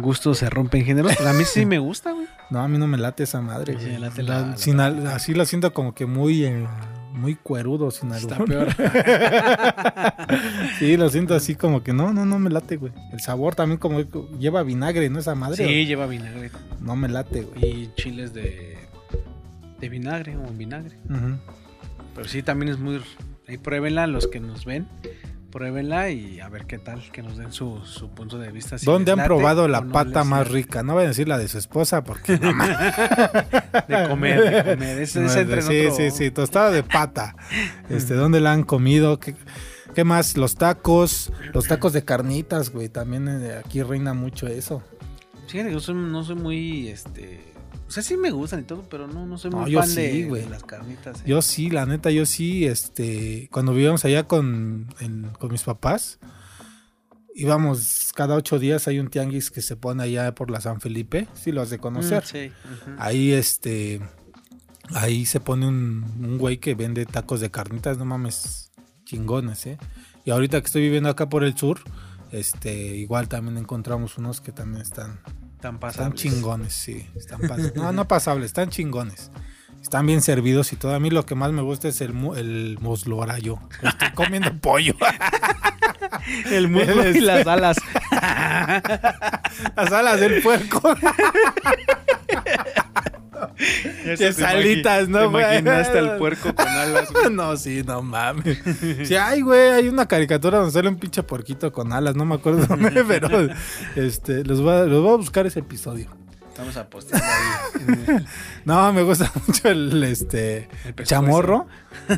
gusto 0.00 0.34
se 0.34 0.48
rompen 0.50 0.84
géneros. 0.84 1.14
Pero 1.16 1.30
a 1.30 1.32
mí 1.32 1.44
sí 1.44 1.66
me 1.66 1.78
gusta, 1.78 2.12
güey. 2.12 2.26
No, 2.50 2.60
a 2.60 2.68
mí 2.68 2.78
no 2.78 2.86
me 2.86 2.98
late 2.98 3.24
esa 3.24 3.40
madre. 3.40 3.74
Sí, 3.78 3.86
güey. 3.86 3.98
late 3.98 4.22
La- 4.22 4.40
la- 4.40 4.46
la- 4.48 4.56
sin 4.56 4.80
al- 4.80 5.06
así 5.08 5.34
lo 5.34 5.44
siento 5.44 5.72
como 5.72 5.94
que 5.94 6.06
muy, 6.06 6.44
eh, 6.44 6.66
muy 7.12 7.34
cuerudo, 7.34 7.90
sin 7.90 8.12
Está 8.12 8.36
albur. 8.36 8.48
peor. 8.48 8.68
Sí, 10.78 10.96
lo 10.96 11.08
siento 11.10 11.34
así 11.34 11.54
como 11.54 11.82
que 11.82 11.92
no, 11.92 12.12
no, 12.12 12.24
no 12.24 12.38
me 12.38 12.50
late, 12.50 12.76
güey. 12.76 12.92
El 13.12 13.20
sabor 13.20 13.54
también 13.54 13.78
como 13.78 14.00
lleva 14.38 14.62
vinagre, 14.62 15.10
¿no? 15.10 15.18
Esa 15.18 15.34
madre. 15.34 15.66
Sí, 15.66 15.86
lleva 15.86 16.06
vinagre. 16.06 16.50
No 16.80 16.96
me 16.96 17.08
late, 17.08 17.42
güey. 17.42 17.64
Y 17.64 17.90
chiles 17.96 18.32
de, 18.32 18.78
de 19.80 19.88
vinagre 19.88 20.36
o 20.36 20.46
en 20.46 20.58
vinagre. 20.58 20.96
Pero 22.14 22.28
sí, 22.28 22.42
también 22.42 22.70
es 22.72 22.78
muy... 22.78 23.00
Ahí 23.48 23.58
pruébenla 23.58 24.06
los 24.06 24.26
que 24.28 24.38
nos 24.40 24.64
ven. 24.64 24.86
Pruébenla 25.50 26.10
y 26.10 26.38
a 26.38 26.48
ver 26.48 26.66
qué 26.66 26.78
tal, 26.78 27.02
que 27.10 27.22
nos 27.22 27.36
den 27.36 27.50
su, 27.52 27.80
su 27.84 28.08
punto 28.10 28.38
de 28.38 28.52
vista. 28.52 28.78
si 28.78 28.86
¿Dónde 28.86 29.10
han 29.10 29.24
probado 29.24 29.66
la 29.66 29.80
no 29.80 29.90
pata 29.90 30.22
más 30.22 30.46
rica? 30.48 30.84
No 30.84 30.92
voy 30.94 31.04
a 31.04 31.08
decir 31.08 31.26
la 31.26 31.38
de 31.38 31.48
su 31.48 31.58
esposa 31.58 32.04
porque 32.04 32.38
no. 32.38 32.52
De 33.88 34.08
comer, 34.08 34.64
de 34.64 34.70
comer. 34.74 34.98
Es, 35.00 35.16
es 35.16 35.34
entre 35.34 35.62
sí, 35.62 35.86
otro- 35.86 35.96
sí, 35.96 36.10
sí, 36.12 36.30
tostada 36.30 36.70
de 36.70 36.84
pata. 36.84 37.34
Este, 37.88 38.14
¿dónde 38.14 38.40
la 38.40 38.52
han 38.52 38.62
comido? 38.62 39.18
¿Qué, 39.18 39.34
qué 39.96 40.04
más? 40.04 40.36
Los 40.36 40.54
tacos, 40.54 41.32
los 41.52 41.66
tacos 41.66 41.92
de 41.92 42.04
carnitas, 42.04 42.70
güey. 42.70 42.88
También 42.88 43.26
eh, 43.28 43.54
aquí 43.64 43.82
reina 43.82 44.14
mucho 44.14 44.46
eso. 44.46 44.84
Fíjate 45.48 45.70
que 45.70 45.74
yo 45.74 45.80
soy- 45.80 45.96
no 45.96 46.22
soy 46.22 46.36
muy, 46.36 46.88
este... 46.88 47.40
O 47.90 47.92
sea, 47.92 48.02
sí 48.04 48.16
me 48.16 48.30
gustan 48.30 48.60
y 48.60 48.62
todo, 48.62 48.84
pero 48.88 49.08
no, 49.08 49.26
no 49.26 49.36
soy 49.36 49.50
No, 49.50 49.62
muy 49.62 49.70
yo 49.72 49.80
fan 49.80 49.88
sí, 49.90 50.22
de, 50.22 50.46
las 50.48 50.62
carnitas. 50.62 51.18
eh. 51.20 51.24
Yo 51.26 51.42
sí, 51.42 51.70
la 51.70 51.84
neta, 51.86 52.10
yo 52.12 52.24
sí, 52.24 52.64
este, 52.64 53.48
cuando 53.50 53.74
vivíamos 53.74 54.04
allá 54.04 54.28
con, 54.28 54.86
en- 55.00 55.28
con 55.40 55.50
mis 55.50 55.64
papás, 55.64 56.20
íbamos 57.34 58.12
cada 58.14 58.34
ocho 58.36 58.58
días, 58.58 58.86
hay 58.88 58.98
un 58.98 59.08
tianguis 59.08 59.50
que 59.50 59.62
se 59.62 59.76
pone 59.76 60.02
allá 60.02 60.34
por 60.34 60.50
la 60.50 60.60
San 60.60 60.80
Felipe, 60.80 61.26
sí 61.34 61.52
lo 61.52 61.62
has 61.62 61.70
de 61.70 61.78
conocer. 61.78 62.22
Mm, 62.22 62.26
sí. 62.26 62.52
Ahí, 62.98 63.32
este, 63.32 64.00
ahí 64.94 65.26
se 65.26 65.40
pone 65.40 65.66
un, 65.66 66.04
un 66.20 66.38
güey 66.38 66.58
que 66.58 66.74
vende 66.74 67.06
tacos 67.06 67.40
de 67.40 67.50
carnitas, 67.50 67.98
no 67.98 68.04
mames, 68.04 68.70
chingones, 69.04 69.66
¿eh? 69.66 69.78
Y 70.24 70.30
ahorita 70.30 70.60
que 70.60 70.66
estoy 70.66 70.82
viviendo 70.82 71.08
acá 71.08 71.28
por 71.28 71.42
el 71.44 71.56
sur, 71.56 71.80
este, 72.30 72.96
igual 72.96 73.28
también 73.28 73.58
encontramos 73.58 74.16
unos 74.18 74.40
que 74.40 74.52
también 74.52 74.82
están, 74.82 75.18
están 75.60 75.78
pasables. 75.78 76.20
chingones, 76.20 76.72
sí. 76.74 77.06
Están 77.14 77.40
no, 77.74 77.92
no 77.92 78.08
pasables, 78.08 78.46
están 78.46 78.70
chingones. 78.70 79.30
Están 79.82 80.06
bien 80.06 80.20
servidos 80.22 80.72
y 80.72 80.76
todo. 80.76 80.94
A 80.94 81.00
mí 81.00 81.10
lo 81.10 81.24
que 81.26 81.34
más 81.34 81.52
me 81.52 81.62
gusta 81.62 81.88
es 81.88 82.00
el, 82.00 82.12
mu- 82.12 82.34
el 82.34 82.78
muslorayo. 82.80 83.58
Estoy 83.82 84.10
comiendo 84.14 84.54
pollo. 84.58 84.94
El 86.50 86.68
muslo 86.68 87.08
y 87.10 87.20
las 87.20 87.46
alas. 87.46 87.76
Las 89.76 89.90
alas 89.92 90.20
del 90.20 90.42
puerco. 90.42 90.94
Qué 94.18 94.32
salitas, 94.32 95.08
¿no, 95.08 95.18
Te 95.20 95.26
güey? 95.26 95.44
imaginaste 95.44 95.98
al 95.98 96.16
puerco 96.18 96.54
con 96.54 96.68
alas. 96.68 97.12
güey. 97.12 97.30
no, 97.32 97.56
sí, 97.56 97.82
no 97.84 98.02
mames. 98.02 98.58
Sí, 99.04 99.14
ay, 99.16 99.40
güey, 99.42 99.70
hay 99.70 99.88
una 99.88 100.06
caricatura 100.06 100.58
donde 100.58 100.72
sale 100.72 100.88
un 100.88 100.96
pinche 100.96 101.22
puerquito 101.22 101.72
con 101.72 101.92
alas. 101.92 102.14
No 102.16 102.24
me 102.24 102.34
acuerdo 102.36 102.66
dónde, 102.66 103.04
pero 103.08 103.28
este, 103.96 104.44
los 104.44 104.60
voy, 104.60 104.74
a, 104.74 104.84
los 104.84 105.02
voy 105.02 105.14
a 105.14 105.16
buscar 105.16 105.46
ese 105.46 105.60
episodio. 105.60 106.08
Estamos 106.48 106.76
apostando 106.76 107.24
ahí. 107.24 108.24
No, 108.64 108.92
me 108.92 109.02
gusta 109.02 109.30
mucho 109.46 109.68
el 109.68 110.02
este 110.04 110.68
El 110.84 111.06
chamorro. 111.06 111.66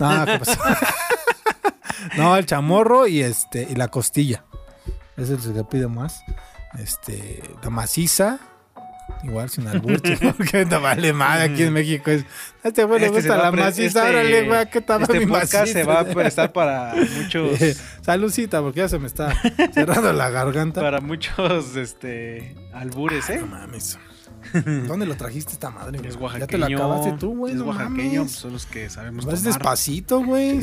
No, 0.01 0.25
¿qué 0.25 0.39
pasó? 0.39 0.59
no, 2.17 2.37
el 2.37 2.47
chamorro 2.47 3.07
y 3.07 3.21
este 3.21 3.67
y 3.71 3.75
la 3.77 3.89
costilla. 3.89 4.45
Ese 5.17 5.35
es 5.35 5.47
el 5.47 5.55
que 5.55 5.65
pide 5.65 5.87
más. 5.87 6.23
Este, 6.79 7.43
la 7.63 7.71
maciza. 7.71 8.39
Igual 9.25 9.49
sin 9.51 9.69
albur, 9.69 10.01
porque 10.37 10.65
no 10.71 10.81
vale 10.81 11.13
madre 11.13 11.45
aquí 11.53 11.63
en 11.63 11.73
México. 11.73 12.11
Es, 12.11 12.25
este 12.65 12.83
güey 12.85 12.99
le 13.01 13.07
Este 13.07 13.19
gusta 13.21 13.37
la 13.37 13.53
maciza, 13.53 13.87
este- 13.87 14.01
órale, 14.01 14.47
güey, 14.49 14.71
¿qué 14.71 14.81
tal 14.81 15.03
Este 15.03 15.21
mi 15.21 15.27
maciza? 15.27 15.67
se 15.67 15.85
va 15.85 16.01
a 16.01 16.05
prestar 16.07 16.53
para 16.53 16.93
muchos, 17.19 17.59
Saludcita, 18.01 18.61
porque 18.61 18.81
ya 18.81 18.89
se 18.89 18.99
me 18.99 19.07
está 19.07 19.33
cerrando 19.73 20.13
la 20.13 20.29
garganta. 20.31 20.81
para 20.81 21.01
muchos, 21.01 21.77
este, 21.77 22.55
albures, 22.73 23.31
¿eh? 23.31 23.39
No 23.41 23.47
mames. 23.47 23.99
¿Dónde 24.89 25.07
lo 25.07 25.15
trajiste 25.15 25.53
esta 25.53 25.71
madre? 25.71 25.99
güey? 25.99 26.09
Es 26.09 26.15
Ya 26.17 26.21
oaxaqueño. 26.21 26.47
te 26.49 26.59
la 26.59 26.67
acabaste 26.67 27.13
tú, 27.21 27.37
güey. 27.37 27.53
Es 27.53 27.61
no 27.61 27.67
oaxaqueño, 27.67 27.95
mames. 28.23 28.33
pues 28.33 28.33
son 28.33 28.53
los 28.53 28.67
que 28.67 28.91
sabemos 28.91 29.25
Vas 29.25 29.37
tomar. 29.37 29.55
despacito, 29.55 30.25
güey. 30.25 30.59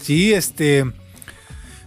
sí, 0.00 0.32
este. 0.32 0.90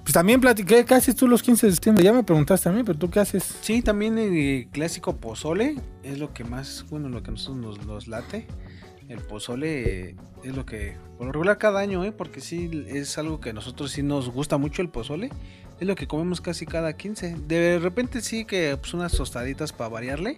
Pues 0.06 0.14
también 0.14 0.40
platiqué, 0.40 0.86
¿qué 0.86 0.94
haces 0.94 1.16
tú 1.16 1.28
los 1.28 1.42
15 1.42 1.66
de 1.66 1.72
septiembre? 1.74 2.04
Ya 2.04 2.14
me 2.14 2.22
preguntaste 2.22 2.70
a 2.70 2.72
mí, 2.72 2.84
pero 2.84 2.96
tú 2.96 3.10
qué 3.10 3.22
haces. 3.22 3.44
Sí, 3.62 3.82
también 3.82 4.20
el 4.20 4.68
clásico 4.68 5.18
pozole 5.18 5.78
es 6.04 6.20
lo 6.20 6.32
que 6.32 6.44
más, 6.44 6.86
bueno, 6.92 7.10
lo 7.10 7.24
que 7.24 7.30
a 7.30 7.32
nosotros 7.32 7.58
nos, 7.80 7.88
nos 7.88 8.08
late. 8.08 8.46
El 9.10 9.18
pozole 9.22 10.16
es 10.44 10.56
lo 10.56 10.64
que, 10.64 10.96
por 11.18 11.26
lo 11.26 11.32
regular 11.32 11.58
cada 11.58 11.80
año, 11.80 12.04
¿eh? 12.04 12.12
porque 12.12 12.40
sí 12.40 12.86
es 12.86 13.18
algo 13.18 13.42
que 13.42 13.50
a 13.50 13.54
nosotros 13.54 13.94
sí 13.94 14.04
nos 14.04 14.30
gusta 14.30 14.60
mucho 14.60 14.84
el 14.84 14.90
pozole. 14.90 15.32
Es 15.80 15.88
lo 15.88 15.96
que 15.96 16.06
comemos 16.06 16.40
casi 16.40 16.68
cada 16.68 16.96
15. 16.96 17.38
De 17.48 17.80
repente 17.80 18.22
sí 18.22 18.46
que 18.46 18.78
pues, 18.78 18.94
unas 18.94 19.12
tostaditas 19.12 19.74
para 19.74 19.90
variarle, 19.90 20.38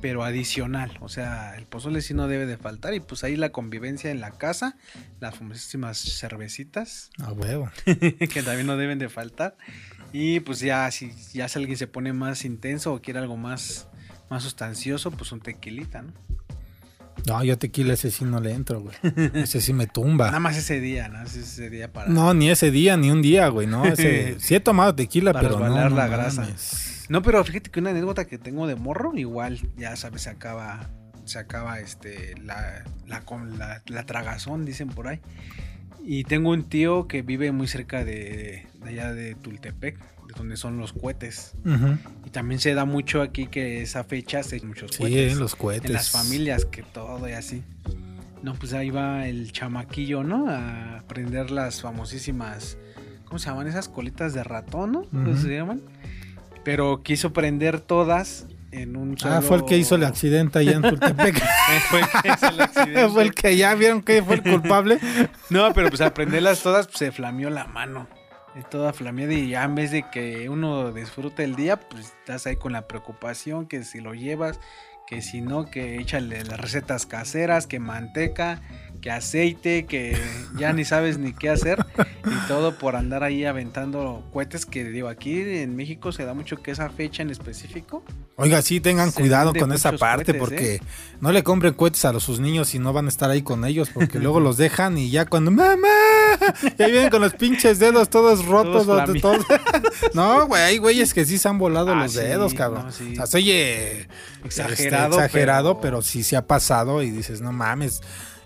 pero 0.00 0.24
adicional. 0.24 0.96
O 1.00 1.08
sea, 1.08 1.56
el 1.56 1.66
pozole 1.66 2.00
sí 2.02 2.14
no 2.14 2.28
debe 2.28 2.46
de 2.46 2.56
faltar. 2.56 2.94
Y 2.94 3.00
pues 3.00 3.24
ahí 3.24 3.36
la 3.36 3.50
convivencia 3.50 4.10
en 4.10 4.20
la 4.20 4.32
casa, 4.32 4.76
las 5.20 5.34
famosísimas 5.36 5.98
cervecitas, 5.98 7.10
A 7.18 7.32
huevo. 7.32 7.70
que 7.84 8.42
también 8.42 8.66
no 8.66 8.76
deben 8.76 8.98
de 8.98 9.08
faltar. 9.08 9.56
Y 10.12 10.40
pues 10.40 10.60
ya 10.60 10.90
si 10.90 11.12
ya 11.32 11.48
si 11.48 11.58
alguien 11.58 11.76
se 11.76 11.86
pone 11.86 12.12
más 12.12 12.44
intenso 12.44 12.94
o 12.94 13.02
quiere 13.02 13.18
algo 13.20 13.36
más, 13.36 13.88
más 14.30 14.42
sustancioso, 14.42 15.10
pues 15.10 15.32
un 15.32 15.40
tequilita, 15.40 16.02
¿no? 16.02 16.12
No, 17.26 17.42
yo 17.42 17.58
tequila 17.58 17.94
ese 17.94 18.10
sí 18.10 18.24
no 18.24 18.40
le 18.40 18.52
entro, 18.52 18.80
güey. 18.82 18.94
Ese 19.34 19.60
sí 19.60 19.72
me 19.72 19.86
tumba. 19.86 20.26
Nada 20.26 20.38
más 20.38 20.56
ese 20.56 20.80
día, 20.80 21.08
¿no? 21.08 21.22
Ese 21.24 21.70
día 21.70 21.92
para... 21.92 22.08
No, 22.08 22.34
ni 22.34 22.50
ese 22.50 22.70
día, 22.70 22.96
ni 22.96 23.10
un 23.10 23.20
día, 23.20 23.48
güey, 23.48 23.66
¿no? 23.66 23.84
Ese, 23.84 24.36
sí 24.38 24.54
he 24.54 24.60
tomado 24.60 24.94
tequila, 24.94 25.32
Para 25.32 25.48
pero 25.48 25.58
no, 25.60 25.88
no 25.90 25.96
la 25.96 26.06
grasa. 26.06 26.42
mames. 26.42 26.95
No, 27.08 27.22
pero 27.22 27.42
fíjate 27.44 27.70
que 27.70 27.80
una 27.80 27.90
anécdota 27.90 28.24
que 28.26 28.38
tengo 28.38 28.66
de 28.66 28.74
morro, 28.74 29.16
igual, 29.16 29.60
ya 29.76 29.94
sabes, 29.96 30.22
se 30.22 30.30
acaba, 30.30 30.90
se 31.24 31.38
acaba 31.38 31.78
este, 31.80 32.34
la, 32.42 32.84
la, 33.06 33.22
la, 33.58 33.82
la 33.86 34.06
tragazón, 34.06 34.64
dicen 34.64 34.88
por 34.88 35.08
ahí. 35.08 35.20
Y 36.04 36.24
tengo 36.24 36.50
un 36.50 36.64
tío 36.64 37.08
que 37.08 37.22
vive 37.22 37.50
muy 37.52 37.66
cerca 37.68 38.04
de, 38.04 38.66
de 38.82 38.88
allá 38.88 39.12
de 39.12 39.34
Tultepec, 39.34 39.98
de 39.98 40.34
donde 40.36 40.56
son 40.56 40.78
los 40.78 40.92
cohetes. 40.92 41.54
Y 42.24 42.30
también 42.30 42.60
se 42.60 42.74
da 42.74 42.84
mucho 42.84 43.22
aquí 43.22 43.46
que 43.46 43.82
esa 43.82 44.04
fecha 44.04 44.42
se 44.42 44.60
muchos 44.62 44.92
Sí, 44.92 44.98
cohetes. 44.98 45.36
los 45.36 45.54
cohetes. 45.56 45.86
En 45.90 45.94
las 45.94 46.10
familias, 46.10 46.64
que 46.64 46.82
todo 46.82 47.28
y 47.28 47.32
así. 47.32 47.62
No, 48.42 48.54
pues 48.54 48.72
ahí 48.72 48.90
va 48.90 49.26
el 49.26 49.50
chamaquillo, 49.50 50.22
¿no? 50.22 50.46
A 50.48 51.02
prender 51.08 51.50
las 51.50 51.80
famosísimas. 51.82 52.78
¿Cómo 53.24 53.38
se 53.40 53.48
llaman 53.48 53.66
esas 53.66 53.88
colitas 53.88 54.34
de 54.34 54.44
ratón, 54.44 54.92
no? 54.92 55.02
¿Cómo 55.10 55.36
se 55.36 55.48
llaman? 55.48 55.82
Pero 56.66 57.04
quiso 57.04 57.32
prender 57.32 57.78
todas 57.78 58.48
en 58.72 58.96
un 58.96 59.16
solo... 59.16 59.36
Ah, 59.36 59.40
fue 59.42 59.58
el 59.58 59.64
que 59.66 59.78
hizo 59.78 59.94
el 59.94 60.02
accidente 60.02 60.58
allá 60.58 60.72
en 60.72 60.82
Tultepec. 60.82 61.40
fue 61.88 62.00
el 62.00 62.06
que 62.06 62.28
hizo 62.28 62.48
el 62.48 62.60
accidente. 62.60 63.08
fue 63.08 63.22
el 63.22 63.34
que 63.36 63.56
ya 63.56 63.72
vieron 63.76 64.02
que 64.02 64.20
fue 64.20 64.34
el 64.34 64.42
culpable. 64.42 64.98
No, 65.48 65.72
pero 65.72 65.90
pues 65.90 66.00
al 66.00 66.12
prenderlas 66.12 66.64
todas 66.64 66.88
pues, 66.88 66.98
se 66.98 67.12
flameó 67.12 67.50
la 67.50 67.68
mano. 67.68 68.08
Toda 68.68 68.92
flameada 68.92 69.32
y 69.32 69.50
ya 69.50 69.62
en 69.62 69.76
vez 69.76 69.92
de 69.92 70.10
que 70.10 70.48
uno 70.48 70.90
disfrute 70.90 71.44
el 71.44 71.54
día, 71.54 71.78
pues 71.78 72.06
estás 72.06 72.48
ahí 72.48 72.56
con 72.56 72.72
la 72.72 72.88
preocupación 72.88 73.66
que 73.66 73.84
si 73.84 74.00
lo 74.00 74.14
llevas, 74.14 74.58
que 75.06 75.22
si 75.22 75.40
no, 75.40 75.70
que 75.70 75.98
échale 75.98 76.42
las 76.44 76.60
recetas 76.60 77.06
caseras, 77.06 77.66
que 77.66 77.78
manteca, 77.78 78.60
que 79.00 79.10
aceite, 79.10 79.86
que 79.86 80.16
ya 80.58 80.72
ni 80.72 80.84
sabes 80.84 81.18
ni 81.18 81.32
qué 81.32 81.48
hacer. 81.50 81.84
Y 82.24 82.48
todo 82.48 82.76
por 82.76 82.96
andar 82.96 83.22
ahí 83.22 83.44
aventando 83.44 84.28
cohetes 84.32 84.66
que 84.66 84.84
digo, 84.84 85.08
aquí 85.08 85.40
en 85.40 85.76
México 85.76 86.10
se 86.10 86.24
da 86.24 86.34
mucho 86.34 86.56
que 86.56 86.72
esa 86.72 86.90
fecha 86.90 87.22
en 87.22 87.30
específico. 87.30 88.02
Oiga, 88.34 88.60
sí, 88.62 88.80
tengan 88.80 89.12
cuidado 89.12 89.54
con 89.54 89.72
esa 89.72 89.92
parte 89.92 90.32
cohetes, 90.32 90.40
porque 90.40 90.74
¿eh? 90.76 90.80
no 91.20 91.30
le 91.30 91.44
compren 91.44 91.74
cohetes 91.74 92.04
a 92.04 92.12
los, 92.12 92.24
sus 92.24 92.40
niños 92.40 92.74
y 92.74 92.80
no 92.80 92.92
van 92.92 93.06
a 93.06 93.08
estar 93.08 93.30
ahí 93.30 93.42
con 93.42 93.64
ellos 93.64 93.90
porque 93.94 94.18
luego 94.18 94.40
los 94.40 94.56
dejan 94.56 94.98
y 94.98 95.10
ya 95.10 95.26
cuando 95.26 95.50
¡Mamá! 95.50 95.88
Ya 96.78 96.86
vienen 96.86 97.10
con 97.10 97.20
los 97.20 97.34
pinches 97.34 97.78
dedos 97.78 98.08
todos 98.10 98.44
rotos. 98.46 98.86
Todos 98.86 99.08
los- 99.08 99.20
todos- 99.20 99.44
no, 100.14 100.46
güey, 100.46 100.62
hay 100.62 100.78
güeyes 100.78 101.12
que 101.14 101.24
sí 101.24 101.38
se 101.38 101.48
han 101.48 101.58
volado 101.58 101.92
Ah, 101.92 102.02
los 102.02 102.12
sí, 102.12 102.18
dedos, 102.18 102.54
cabrón. 102.54 102.86
no, 102.86 102.92
sí. 102.92 103.12
O 103.12 103.16
sea, 103.16 103.26
se 103.26 103.36
oye 103.38 104.08
Exagerado, 104.44 105.12
este, 105.14 105.24
exagerado, 105.24 105.80
pero- 105.80 105.98
pero... 105.98 106.02
sí 106.02 106.22
se 106.22 106.36
ha 106.36 106.46
pasado 106.46 107.02
y 107.02 107.10
dices, 107.10 107.40
no 107.40 107.52
mames. 107.52 108.00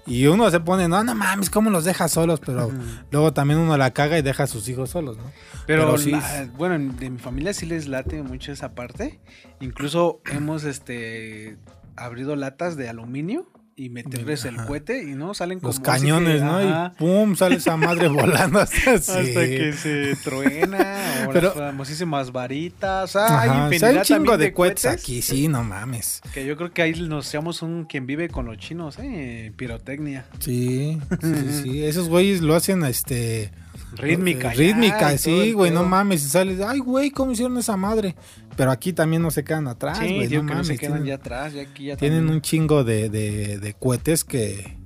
Y 0.06 0.26
uno 0.26 0.50
se 0.50 0.58
pone, 0.60 0.88
no, 0.88 1.04
no 1.04 1.14
mames, 1.14 1.50
¿cómo 1.50 1.70
los 1.70 1.84
deja 1.84 2.08
solos? 2.08 2.40
Pero 2.44 2.72
luego 3.10 3.32
también 3.32 3.60
uno 3.60 3.76
la 3.76 3.90
caga 3.92 4.18
y 4.18 4.22
deja 4.22 4.44
a 4.44 4.46
sus 4.46 4.66
hijos 4.68 4.90
solos, 4.90 5.18
¿no? 5.18 5.24
Pero, 5.66 5.84
Pero 5.86 5.98
sí. 5.98 6.10
la- 6.12 6.48
bueno, 6.56 6.74
en- 6.74 6.96
de 6.96 7.10
mi 7.10 7.18
familia 7.18 7.52
sí 7.52 7.66
les 7.66 7.86
late 7.86 8.22
mucho 8.22 8.50
esa 8.50 8.74
parte. 8.74 9.20
Incluso 9.60 10.20
hemos 10.32 10.64
este 10.64 11.58
abrido 11.96 12.34
latas 12.34 12.76
de 12.76 12.88
aluminio 12.88 13.46
y 13.84 13.88
meterles 13.88 14.44
el 14.44 14.56
cohete 14.56 15.02
y 15.02 15.14
no 15.14 15.32
salen 15.32 15.58
como 15.60 15.68
Los 15.70 15.78
que- 15.78 15.84
cañones, 15.84 16.42
¿no? 16.42 16.58
ajá, 16.58 16.92
Y 16.94 16.98
pum, 16.98 17.34
sale 17.34 17.56
esa 17.56 17.76
madre 17.76 18.08
volando 18.08 18.58
hasta, 18.60 18.98
que 18.98 19.72
se 19.72 20.16
truena 20.22 21.24
o 21.28 21.32
Pero- 21.32 21.48
las 21.48 21.54
famosísimas 21.54 22.30
varitas. 22.32 23.16
Ajá, 23.16 23.40
hay 23.40 23.48
o 23.48 23.52
sea, 23.52 23.64
infinidad 23.64 23.90
hay 23.90 23.96
un 23.96 24.02
chingo 24.02 24.36
de 24.38 24.52
cohetes 24.52 24.84
aquí, 24.86 25.22
sí, 25.22 25.48
no 25.48 25.64
mames. 25.64 26.20
Que 26.34 26.44
yo 26.44 26.56
creo 26.56 26.72
que 26.72 26.82
ahí 26.82 26.92
nos 27.00 27.26
seamos 27.26 27.62
un 27.62 27.84
quien 27.84 28.06
vive 28.06 28.28
con 28.28 28.44
los 28.46 28.58
chinos, 28.58 28.98
¿eh? 28.98 29.52
Pirotecnia. 29.56 30.26
Sí, 30.40 30.98
sí, 31.22 31.62
sí. 31.62 31.84
Esos 31.84 32.08
güeyes 32.08 32.42
lo 32.42 32.54
hacen, 32.54 32.84
este... 32.84 33.50
Rítmica. 33.96 34.54
ya, 34.54 34.60
Rítmica, 34.60 35.18
sí, 35.18 35.50
güey, 35.52 35.72
no 35.72 35.82
mames. 35.84 36.24
Y 36.24 36.28
sales, 36.28 36.60
ay, 36.60 36.78
güey, 36.78 37.10
¿cómo 37.10 37.32
hicieron 37.32 37.58
esa 37.58 37.76
madre? 37.76 38.14
Pero 38.60 38.72
aquí 38.72 38.92
también 38.92 39.22
no 39.22 39.30
se 39.30 39.42
quedan 39.42 39.68
atrás, 39.68 39.96
Sí, 39.98 40.16
güey, 40.16 40.28
no 40.28 40.44
que 40.46 40.54
no 40.54 40.64
se 40.64 40.76
quedan 40.76 40.92
tienen 40.96 41.08
ya 41.08 41.14
atrás, 41.14 41.54
ya 41.54 41.62
aquí 41.62 41.86
ya 41.86 41.96
tienen 41.96 42.18
también. 42.18 42.34
un 42.34 42.42
chingo 42.42 42.84
de, 42.84 43.08
de, 43.08 43.58
de 43.58 43.72
cohetes 43.72 44.22
que... 44.22 44.76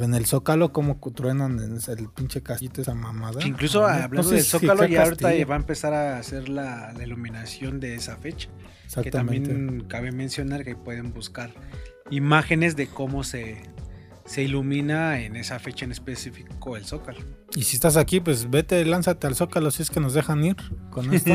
En 0.00 0.14
el 0.14 0.24
Zócalo, 0.24 0.72
como 0.72 0.98
truenan 1.14 1.58
en 1.58 1.78
el 1.98 2.08
pinche 2.08 2.42
casito 2.42 2.80
esa 2.80 2.94
mamada. 2.94 3.40
Que 3.40 3.48
incluso 3.48 3.80
No, 3.82 3.88
hablando 3.88 4.16
no 4.16 4.22
sé 4.22 4.36
del 4.36 4.44
Zócalo, 4.44 4.86
ya 4.86 5.02
ahorita 5.02 5.22
Castillo. 5.28 5.46
va 5.48 5.54
a 5.54 5.58
empezar 5.58 5.92
a 5.92 6.16
hacer 6.16 6.48
la, 6.48 6.94
la 6.96 7.02
iluminación 7.04 7.78
de 7.78 7.94
esa 7.96 8.16
fecha. 8.16 8.48
Que 9.02 9.10
también 9.10 9.84
cabe 9.88 10.10
mencionar 10.10 10.64
que 10.64 10.74
pueden 10.74 11.12
buscar 11.12 11.50
imágenes 12.10 12.74
de 12.74 12.86
cómo 12.86 13.22
se, 13.22 13.60
se 14.32 14.42
ilumina 14.42 15.20
en 15.20 15.36
esa 15.36 15.58
fecha 15.58 15.84
en 15.84 15.92
específico 15.92 16.76
el 16.76 16.86
Zócalo. 16.86 17.18
Y 17.54 17.64
si 17.64 17.76
estás 17.76 17.96
aquí, 17.98 18.20
pues 18.20 18.48
vete, 18.48 18.82
lánzate 18.86 19.26
al 19.26 19.34
Zócalo 19.34 19.70
si 19.70 19.82
es 19.82 19.90
que 19.90 20.00
nos 20.00 20.14
dejan 20.14 20.42
ir 20.44 20.56
con 20.90 21.12
esto. 21.14 21.32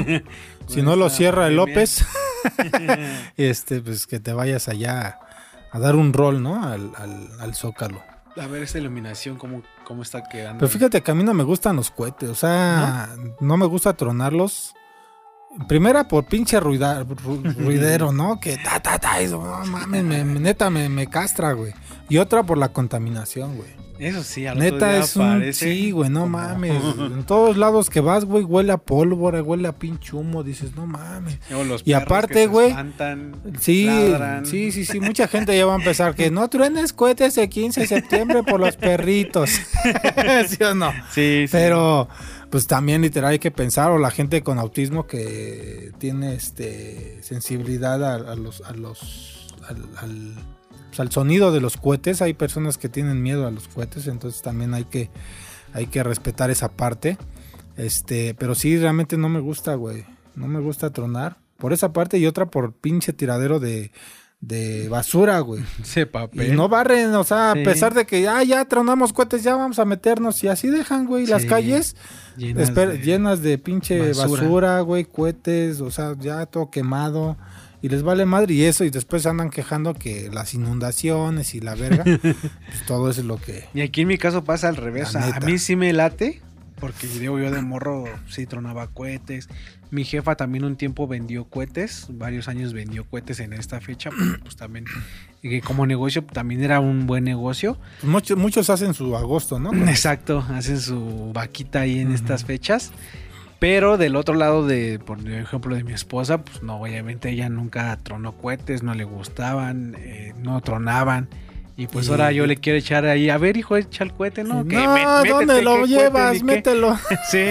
si 0.67 0.81
no 0.81 0.95
lo 0.95 1.09
cierra 1.11 1.47
el. 1.47 1.55
López, 1.57 2.03
este, 3.37 3.81
pues 3.81 4.07
que 4.07 4.19
te 4.19 4.33
vayas 4.33 4.67
allá 4.67 5.19
a 5.71 5.79
dar 5.79 5.95
un 5.95 6.13
rol, 6.13 6.41
¿no? 6.41 6.63
Al, 6.63 6.91
al, 6.97 7.29
al 7.39 7.53
Zócalo. 7.55 8.01
a 8.39 8.47
ver 8.47 8.63
esta 8.63 8.77
iluminación, 8.79 9.37
cómo, 9.37 9.61
cómo 9.85 10.01
está 10.01 10.23
quedando. 10.23 10.59
Pero 10.59 10.69
fíjate 10.69 11.01
que 11.01 11.11
a 11.11 11.15
mí 11.15 11.23
no 11.23 11.33
me 11.33 11.43
gustan 11.43 11.75
los 11.75 11.91
cohetes, 11.91 12.29
o 12.29 12.35
sea, 12.35 13.09
no, 13.39 13.57
me 13.57 13.65
gusta 13.65 13.93
tronarlos. 13.93 14.73
Primera 15.67 16.07
por 16.07 16.25
pinche 16.27 16.59
ruida- 16.59 17.03
ru- 17.03 17.55
ruidero, 17.57 18.11
¿no? 18.21 18.39
Que 18.39 18.57
ta, 18.57 18.79
ta, 18.79 18.99
ta, 18.99 19.19
eso, 19.19 19.43
no 19.43 19.65
mames, 19.65 20.03
me- 20.03 20.23
me- 20.23 20.39
neta 20.39 20.69
me, 20.69 20.87
me 20.89 21.07
castra, 21.07 21.53
güey. 21.53 21.73
Y 22.09 22.17
otra 22.17 22.43
por 22.43 22.57
la 22.57 22.69
contaminación, 22.69 23.55
güey. 23.57 23.69
Eso 23.99 24.23
sí, 24.23 24.45
al 24.45 24.57
otro 24.57 24.71
Neta 24.71 24.91
día 24.91 24.99
es 24.99 25.15
un... 25.15 25.23
parece 25.23 25.73
Sí, 25.73 25.91
güey, 25.91 26.09
no 26.09 26.27
mames. 26.27 26.81
En 26.99 27.23
todos 27.23 27.57
lados 27.57 27.89
que 27.89 27.99
vas, 27.99 28.25
güey, 28.25 28.43
huele 28.43 28.71
a 28.71 28.77
pólvora, 28.77 29.41
huele 29.41 29.67
a 29.67 29.71
pinche 29.73 30.15
humo. 30.15 30.43
Dices, 30.43 30.75
no 30.75 30.85
mames. 30.85 31.39
Los 31.49 31.81
Y 31.85 31.93
aparte, 31.93 32.45
güey, 32.47 32.75
Sí, 33.59 33.85
ladran. 33.85 34.45
sí, 34.45 34.71
sí, 34.71 34.85
sí. 34.85 34.99
Mucha 34.99 35.27
gente 35.27 35.57
ya 35.57 35.65
va 35.65 35.73
a 35.73 35.77
empezar 35.77 36.13
que 36.13 36.29
no 36.29 36.47
truenes 36.47 36.93
cohetes 36.93 37.37
el 37.39 37.49
15 37.49 37.81
de 37.81 37.87
septiembre 37.87 38.43
por 38.43 38.59
los 38.59 38.75
perritos. 38.75 39.49
¿Sí 40.47 40.63
o 40.63 40.75
no? 40.75 40.91
Sí, 41.11 41.45
sí. 41.45 41.49
Pero, 41.51 42.07
pues 42.51 42.67
también 42.67 43.01
literal 43.01 43.31
hay 43.31 43.39
que 43.39 43.51
pensar, 43.51 43.89
o 43.89 43.97
la 43.97 44.11
gente 44.11 44.43
con 44.43 44.59
autismo 44.59 45.07
que 45.07 45.91
tiene 45.97 46.35
este 46.35 47.17
sensibilidad 47.23 48.03
a, 48.03 48.31
a 48.31 48.35
los, 48.35 48.61
a 48.61 48.73
los, 48.73 49.47
al, 49.67 49.77
al, 49.97 50.35
pues, 50.89 50.99
al 50.99 51.11
sonido 51.11 51.51
de 51.51 51.61
los 51.61 51.77
cohetes. 51.77 52.21
Hay 52.21 52.33
personas 52.33 52.77
que 52.77 52.89
tienen 52.89 53.21
miedo 53.21 53.47
a 53.47 53.51
los 53.51 53.67
cohetes, 53.67 54.07
entonces 54.07 54.41
también 54.41 54.73
hay 54.73 54.85
que, 54.85 55.09
hay 55.73 55.87
que 55.87 56.03
respetar 56.03 56.49
esa 56.49 56.69
parte. 56.71 57.17
Este, 57.75 58.33
pero 58.35 58.55
sí, 58.55 58.77
realmente 58.77 59.17
no 59.17 59.29
me 59.29 59.39
gusta, 59.39 59.75
güey. 59.75 60.05
No 60.35 60.47
me 60.47 60.59
gusta 60.59 60.91
tronar. 60.91 61.37
Por 61.57 61.73
esa 61.73 61.93
parte 61.93 62.17
y 62.17 62.25
otra 62.25 62.45
por 62.47 62.73
pinche 62.73 63.13
tiradero 63.13 63.59
de, 63.59 63.91
de 64.41 64.87
basura, 64.89 65.39
güey. 65.39 65.63
Ese 65.81 66.01
Y 66.01 66.05
papel. 66.05 66.55
no 66.55 66.69
barren, 66.69 67.13
o 67.15 67.23
sea, 67.23 67.53
Sí. 67.53 67.61
a 67.61 67.63
pesar 67.63 67.93
de 67.93 68.05
que 68.05 68.27
ah, 68.27 68.43
ya 68.43 68.65
tronamos 68.65 69.13
cohetes, 69.13 69.43
ya 69.43 69.55
vamos 69.55 69.79
a 69.79 69.85
meternos 69.85 70.43
y 70.43 70.47
así 70.47 70.69
dejan, 70.69 71.05
güey, 71.07 71.25
las 71.25 71.45
calles 71.45 71.95
llenas 72.35 72.73
de- 72.75 72.97
llenas 72.99 73.41
de 73.41 73.57
pinche 73.57 74.09
basura. 74.09 74.27
basura, 74.43 74.81
güey, 74.81 75.05
cohetes, 75.05 75.81
o 75.81 75.89
sea, 75.91 76.15
ya 76.19 76.45
todo 76.45 76.69
quemado. 76.69 77.37
Y 77.87 77.89
les 77.89 78.03
vale 78.03 78.25
madre 78.25 78.53
y 78.53 78.63
eso, 78.65 78.83
y 78.83 78.89
después 78.89 79.25
andan 79.27 79.49
quejando 79.49 79.93
que 79.93 80.29
las 80.29 80.53
inundaciones 80.53 81.55
y 81.55 81.61
la 81.61 81.73
verga, 81.73 82.03
pues 82.21 82.85
todo 82.85 83.09
eso 83.09 83.21
es 83.21 83.25
lo 83.25 83.37
que... 83.37 83.63
Y 83.73 83.79
aquí 83.79 84.01
en 84.01 84.09
mi 84.09 84.17
caso 84.17 84.43
pasa 84.43 84.67
al 84.67 84.75
revés. 84.75 85.15
A, 85.15 85.39
mí 85.39 85.57
sí 85.57 85.77
me 85.77 85.93
late, 85.93 86.41
porque 86.81 87.07
digo 87.07 87.39
yo 87.39 87.49
de 87.49 87.61
morro 87.61 88.03
sí 88.27 88.45
tronaba 88.45 88.87
cohetes. 88.87 89.47
Mi 89.89 90.03
jefa 90.03 90.35
también 90.35 90.65
un 90.65 90.75
tiempo 90.75 91.07
vendió 91.07 91.45
cohetes, 91.45 92.07
varios 92.09 92.49
años 92.49 92.73
vendió 92.73 93.05
cohetes 93.05 93.39
en 93.39 93.53
esta 93.53 93.79
fecha, 93.79 94.09
porque 94.09 94.37
pues 94.43 94.57
también, 94.57 94.83
y 95.41 95.49
que 95.49 95.61
como 95.61 95.85
negocio 95.85 96.25
también 96.25 96.61
era 96.61 96.81
un 96.81 97.07
buen 97.07 97.23
negocio. 97.23 97.77
Pues 98.01 98.11
muchos, 98.11 98.37
muchos 98.37 98.69
hacen 98.69 98.95
su 98.95 99.15
agosto, 99.15 99.59
¿no? 99.59 99.71
Exacto, 99.87 100.45
hacen 100.49 100.81
su 100.81 101.31
vaquita 101.31 101.79
ahí 101.79 101.99
en 101.99 102.11
estas 102.11 102.43
fechas. 102.43 102.91
Pero 103.59 103.97
del 103.97 104.15
otro 104.15 104.35
lado 104.35 104.65
de, 104.67 104.99
por 104.99 105.19
ejemplo, 105.27 105.75
de 105.75 105.83
mi 105.83 105.93
esposa, 105.93 106.43
pues 106.43 106.61
no, 106.61 106.79
obviamente 106.81 107.29
ella 107.29 107.49
nunca 107.49 107.97
tronó 108.03 108.33
cohetes, 108.33 108.83
no 108.83 108.93
le 108.93 109.03
gustaban, 109.03 109.95
eh, 109.97 110.33
no 110.37 110.61
tronaban. 110.61 111.27
Y 111.75 111.85
pues 111.87 112.09
ahora 112.09 112.31
yo 112.31 112.47
le 112.47 112.57
quiero 112.57 112.77
echar 112.79 113.05
ahí, 113.05 113.29
a 113.29 113.37
ver 113.37 113.55
hijo, 113.57 113.77
echa 113.77 114.03
el 114.03 114.11
cohete, 114.11 114.43
¿no? 114.43 114.63
No, 114.63 114.63
métete, 114.63 115.29
¿dónde 115.29 115.55
¿qué 115.57 115.61
lo 115.61 115.85
llevas? 115.85 116.37
qué? 116.39 116.43
Mételo. 116.43 116.97
Sí, 117.29 117.45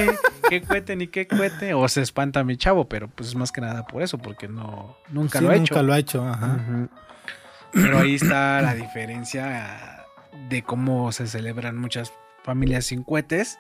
qué 0.49 0.63
cohete 0.63 0.97
ni 0.97 1.07
qué 1.07 1.27
cohete. 1.29 1.75
O 1.75 1.89
se 1.89 2.03
espanta 2.03 2.43
mi 2.43 2.57
chavo, 2.57 2.89
pero 2.89 3.07
pues 3.09 3.29
es 3.31 3.35
más 3.37 3.53
que 3.53 3.61
nada 3.61 3.87
por 3.87 4.03
eso, 4.03 4.19
porque 4.19 4.49
no, 4.49 4.97
nunca 5.11 5.39
Sí, 5.39 5.45
lo 5.45 5.51
ha 5.51 5.55
Nunca 5.57 5.75
hecho. 5.75 5.83
lo 5.83 5.93
ha 5.93 5.99
hecho, 5.99 6.27
ajá. 6.29 6.59
Pero 7.73 7.99
ahí 7.99 8.15
está 8.17 8.61
la 8.63 8.75
diferencia 8.75 10.05
de 10.49 10.63
cómo 10.63 11.13
se 11.13 11.27
celebran 11.27 11.77
muchas 11.79 12.13
familias 12.43 12.87
sin 12.87 13.03
cohetes, 13.05 13.59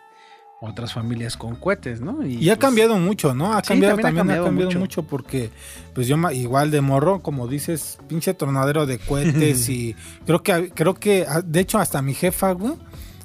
otras 0.60 0.92
familias 0.92 1.36
con 1.36 1.56
cohetes, 1.56 2.00
¿no? 2.00 2.26
Y, 2.26 2.48
ha 2.48 2.54
pues, 2.54 2.58
cambiado 2.58 2.98
mucho, 2.98 3.34
¿no? 3.34 3.52
Ha 3.52 3.60
Sí, 3.62 3.68
cambiado, 3.68 3.96
también 3.96 3.98
ha 3.98 4.02
también, 4.02 4.20
ha 4.20 4.20
cambiado 4.20 4.44
cambiado 4.46 4.70
mucho. 4.70 4.78
mucho. 4.80 5.02
porque, 5.02 5.50
pues 5.94 6.06
yo 6.06 6.16
igual 6.32 6.70
de 6.70 6.80
morro, 6.80 7.20
como 7.20 7.46
dices, 7.46 7.98
pinche 8.08 8.32
tornadero 8.34 8.86
de 8.86 8.98
cohetes 8.98 9.68
y 9.68 9.94
creo 10.24 10.42
que, 10.42 10.70
creo 10.74 10.94
que, 10.94 11.26
ah, 11.28 11.42
de 11.42 11.60
hecho, 11.60 11.78
hasta 11.78 12.00
mi 12.02 12.14
jefa, 12.14 12.52
güey, 12.52 12.74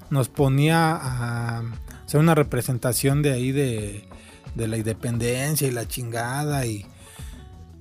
nos 0.09 0.27
ponía 0.29 0.91
a 0.95 1.63
hacer 2.05 2.19
una 2.19 2.35
representación 2.35 3.21
de 3.21 3.31
ahí 3.31 3.51
de, 3.51 4.07
de 4.55 4.67
la 4.67 4.77
independencia 4.77 5.67
y 5.67 5.71
la 5.71 5.87
chingada 5.87 6.65
y 6.65 6.85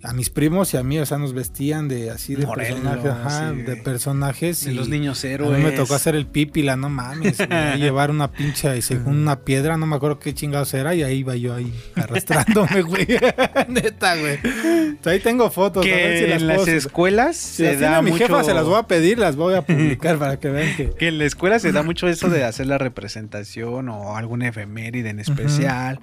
a 0.02 0.14
mis 0.14 0.30
primos 0.30 0.72
y 0.72 0.78
a 0.78 0.82
mí, 0.82 0.98
o 0.98 1.04
sea, 1.04 1.18
nos 1.18 1.34
vestían 1.34 1.86
de 1.86 2.10
así 2.10 2.34
de 2.34 2.46
personajes, 2.46 3.04
ajá, 3.10 3.50
sí. 3.54 3.62
de 3.62 3.76
personajes 3.76 4.64
De 4.64 4.72
y 4.72 4.74
los 4.74 4.88
niños 4.88 5.22
a 5.24 5.28
héroes. 5.28 5.58
mí 5.58 5.62
me 5.64 5.72
tocó 5.72 5.94
hacer 5.94 6.14
el 6.14 6.26
pípila, 6.26 6.74
no 6.76 6.88
mames. 6.88 7.38
a 7.40 7.76
llevar 7.76 8.10
una 8.10 8.30
pincha 8.32 8.76
y 8.76 8.82
según 8.82 9.18
una 9.18 9.40
piedra, 9.40 9.76
no 9.76 9.84
me 9.84 9.96
acuerdo 9.96 10.18
qué 10.18 10.32
chingados 10.32 10.72
era, 10.72 10.94
y 10.94 11.02
ahí 11.02 11.18
iba 11.18 11.36
yo 11.36 11.54
ahí 11.54 11.70
arrastrándome, 11.96 12.80
güey. 12.86 13.06
Neta, 13.68 14.16
güey. 14.16 14.36
O 14.36 15.02
sea, 15.04 15.12
ahí 15.12 15.20
tengo 15.20 15.50
fotos. 15.50 15.84
a 15.84 15.88
ver 15.88 16.12
que 16.12 16.18
si 16.18 16.26
las 16.30 16.40
en 16.40 16.46
las 16.48 16.56
puedo- 16.56 16.76
escuelas 16.76 17.36
Si 17.36 17.64
se 17.64 17.76
da 17.76 18.00
mi 18.00 18.10
mucho... 18.12 18.26
jefa, 18.26 18.42
se 18.42 18.54
las 18.54 18.64
voy 18.64 18.78
a 18.78 18.84
pedir, 18.84 19.18
las 19.18 19.36
voy 19.36 19.52
a 19.54 19.62
publicar 19.62 20.18
para 20.18 20.38
que 20.38 20.48
vean 20.48 20.76
que. 20.76 20.90
Que 20.90 21.08
en 21.08 21.18
la 21.18 21.24
escuela 21.26 21.58
se 21.58 21.72
da 21.72 21.82
mucho 21.82 22.08
eso 22.08 22.30
de 22.30 22.44
hacer 22.44 22.66
la 22.66 22.78
representación 22.78 23.88
o 23.90 24.16
algún 24.16 24.40
efeméride 24.42 25.10
en 25.10 25.20
especial 25.20 26.00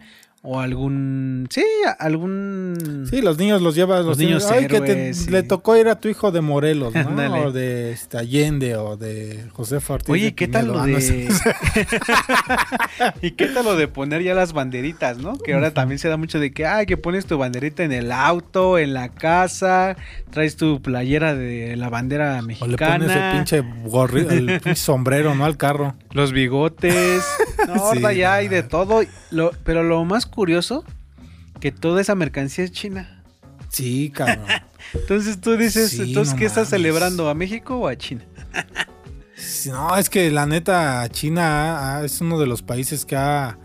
o 0.50 0.62
algún... 0.62 1.46
Sí, 1.50 1.64
algún... 2.00 3.06
Sí, 3.10 3.22
los 3.22 3.38
niños 3.38 3.62
los 3.62 3.76
llevan. 3.76 4.06
Los 4.06 4.18
niños 4.18 4.50
Ay, 4.50 4.68
que 4.68 4.80
te- 4.80 4.92
héroes, 4.94 5.18
sí. 5.18 5.30
le 5.30 5.44
tocó 5.44 5.76
ir 5.76 5.90
a 5.90 6.00
tu 6.00 6.08
hijo 6.08 6.32
de 6.32 6.40
Morelos, 6.40 6.94
¿no? 6.96 7.44
O 7.44 7.52
de 7.52 7.92
este, 7.92 8.18
Allende 8.18 8.78
o 8.78 8.96
de 8.96 9.44
José 9.52 9.80
Ortiz. 9.86 10.10
Oye, 10.10 10.26
de 10.26 10.36
¿qué 10.36 10.48
tal 10.48 10.68
lo 10.68 10.80
Ah, 10.80 10.86
de... 10.86 11.28
¿Y 13.22 13.32
qué 13.32 13.48
tal 13.48 13.66
lo 13.66 13.76
de 13.76 13.88
poner 13.90 14.24
ya 14.24 14.34
las 14.34 14.54
banderitas, 14.54 15.18
no? 15.18 15.38
Que 15.38 15.54
ahora 15.54 15.72
también 15.74 16.00
se 16.00 16.08
da 16.08 16.16
mucho 16.18 16.40
de 16.40 16.52
que, 16.52 16.66
ay, 16.66 16.86
que 16.86 16.96
pones 16.98 17.26
tu 17.26 17.38
banderita 17.38 17.84
en 17.84 17.92
el 17.92 18.12
auto, 18.12 18.78
en 18.78 18.94
la 18.94 19.10
casa, 19.10 19.98
traes 20.30 20.56
tu 20.56 20.82
playera 20.82 21.36
de 21.36 21.76
la 21.76 21.90
bandera 21.90 22.34
O 22.40 22.42
le 22.42 22.48
mexicana, 22.48 22.98
pones 23.06 23.18
el 23.18 23.32
pinche 23.34 23.64
gorri, 23.90 24.22
el 24.30 24.46
pinche 24.62 24.76
sombrero, 24.76 25.36
¿no? 25.36 25.46
Al 25.46 25.58
carro. 25.58 25.96
los 26.12 26.32
bigotes. 26.32 27.24
No, 27.76 27.76
ahora 27.76 28.12
Sí, 28.12 28.18
ya 28.18 28.34
hay 28.36 28.48
de 28.48 28.64
todo. 28.64 29.02
Lo- 29.32 29.52
pero 29.64 29.84
lo 29.84 30.04
más 30.06 30.26
curioso, 30.26 30.84
que 31.60 31.72
toda 31.72 32.02
esa 32.02 32.16
mercancía 32.16 32.64
es 32.64 32.72
china. 32.72 33.24
Sí, 33.70 34.10
cabrón. 34.10 34.46
Entonces 34.94 35.42
tú 35.42 35.58
dices, 35.58 35.92
Sí, 35.92 36.02
entonces, 36.10 36.34
no 36.34 36.40
¿qué 36.40 36.46
estás 36.46 36.70
celebrando? 36.70 37.30
¿A 37.30 37.34
México 37.34 37.76
o 37.76 37.88
a 37.88 37.98
China? 37.98 38.26
No, 39.68 39.98
es 39.98 40.10
que 40.10 40.32
la 40.32 40.46
neta, 40.46 41.08
China 41.10 41.98
ah, 41.98 42.06
es 42.06 42.22
uno 42.22 42.40
de 42.40 42.48
los 42.48 42.62
países 42.62 43.06
que 43.06 43.16
ha... 43.16 43.60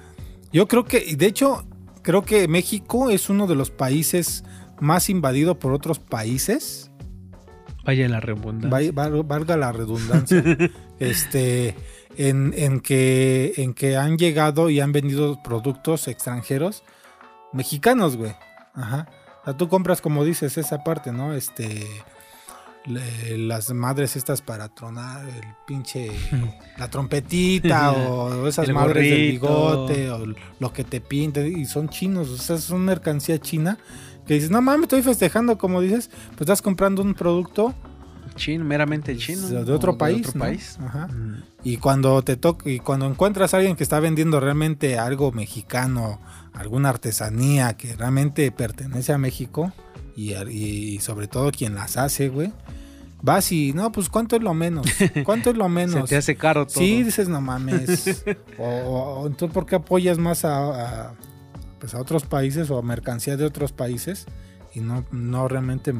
Yo 0.52 0.68
creo 0.68 0.84
que, 0.84 1.16
de 1.16 1.26
hecho, 1.26 1.64
creo 2.02 2.22
que 2.24 2.48
México 2.48 3.08
es 3.10 3.30
uno 3.30 3.46
de 3.46 3.54
los 3.54 3.70
países 3.70 4.44
más 4.80 5.08
invadido 5.08 5.58
por 5.58 5.72
otros 5.72 5.98
países. 5.98 6.90
Vaya 7.84 8.08
la 8.08 8.20
redundancia. 8.20 8.92
Valga 8.92 9.56
la 9.56 9.72
redundancia. 9.72 10.42
este, 10.98 11.74
en, 12.16 12.52
en 12.56 12.80
que, 12.80 13.54
en 13.56 13.74
que 13.74 13.96
han 13.96 14.16
llegado 14.18 14.70
y 14.70 14.80
han 14.80 14.92
vendido 14.92 15.42
productos 15.42 16.08
extranjeros 16.08 16.82
mexicanos, 17.52 18.16
güey. 18.16 18.34
Ajá. 18.74 19.08
O 19.42 19.44
sea, 19.44 19.56
tú 19.56 19.68
compras, 19.68 20.00
como 20.00 20.24
dices, 20.24 20.56
esa 20.58 20.84
parte, 20.84 21.12
¿no? 21.12 21.34
Este... 21.34 21.86
le- 22.86 23.38
las 23.38 23.70
madres 23.72 24.16
estas 24.16 24.42
para 24.42 24.68
tronar 24.68 25.24
el 25.28 25.42
pinche 25.66 26.10
la 26.78 26.88
trompetita 26.88 27.92
o 27.92 28.46
esas 28.48 28.68
El 28.68 28.74
madres 28.74 29.08
del 29.08 29.30
bigote 29.32 30.10
o 30.10 30.26
lo 30.58 30.72
que 30.72 30.82
te 30.84 31.00
pinten 31.00 31.56
y 31.58 31.64
son 31.66 31.88
chinos, 31.88 32.28
o 32.30 32.36
sea, 32.38 32.58
son 32.58 32.84
mercancía 32.84 33.38
china 33.38 33.78
que 34.26 34.34
dices, 34.34 34.50
no 34.50 34.62
mames, 34.62 34.82
estoy 34.84 35.02
festejando, 35.02 35.58
como 35.58 35.80
dices, 35.80 36.08
pues 36.30 36.42
estás 36.42 36.62
comprando 36.62 37.02
un 37.02 37.14
producto 37.14 37.74
Chino, 38.34 38.64
meramente 38.64 39.16
chino. 39.16 39.48
de 39.48 39.72
otro 39.72 39.96
país, 39.98 40.28
otro 40.28 40.38
¿no? 40.38 40.44
país. 40.46 40.78
Ajá. 40.80 41.06
Mm. 41.08 41.42
Y 41.64 41.76
cuando 41.76 42.22
te 42.22 42.36
toca 42.36 42.68
y 42.68 42.78
cuando 42.80 43.06
encuentras 43.06 43.54
a 43.54 43.58
alguien 43.58 43.76
que 43.76 43.82
está 43.82 44.00
vendiendo 44.00 44.40
realmente 44.40 44.98
algo 44.98 45.32
mexicano, 45.32 46.20
alguna 46.52 46.88
artesanía 46.88 47.74
que 47.76 47.94
realmente 47.96 48.50
pertenece 48.52 49.12
a 49.12 49.18
México 49.18 49.72
y, 50.16 50.34
y 50.34 50.98
sobre 51.00 51.28
todo 51.28 51.50
quien 51.52 51.74
las 51.74 51.96
hace, 51.96 52.28
güey, 52.28 52.52
vas 53.22 53.52
y 53.52 53.72
no, 53.72 53.92
pues 53.92 54.08
cuánto 54.08 54.36
es 54.36 54.42
lo 54.42 54.52
menos, 54.54 54.86
cuánto 55.24 55.50
es 55.50 55.56
lo 55.56 55.64
Se 55.64 55.70
menos. 55.70 56.08
te 56.10 56.16
hace 56.16 56.34
caro 56.36 56.66
todo. 56.66 56.78
Sí, 56.80 57.02
dices 57.02 57.28
no 57.28 57.40
mames. 57.40 58.24
o, 58.58 58.64
o- 58.64 59.20
o 59.22 59.26
entonces 59.26 59.54
por 59.54 59.66
qué 59.66 59.76
apoyas 59.76 60.18
más 60.18 60.44
a, 60.44 61.08
a, 61.10 61.14
pues 61.78 61.94
a 61.94 62.00
otros 62.00 62.24
países 62.24 62.70
o 62.70 62.78
a 62.78 62.82
mercancía 62.82 63.36
de 63.36 63.44
otros 63.44 63.72
países 63.72 64.26
y 64.74 64.80
no 64.80 65.04
no 65.12 65.46
realmente 65.48 65.94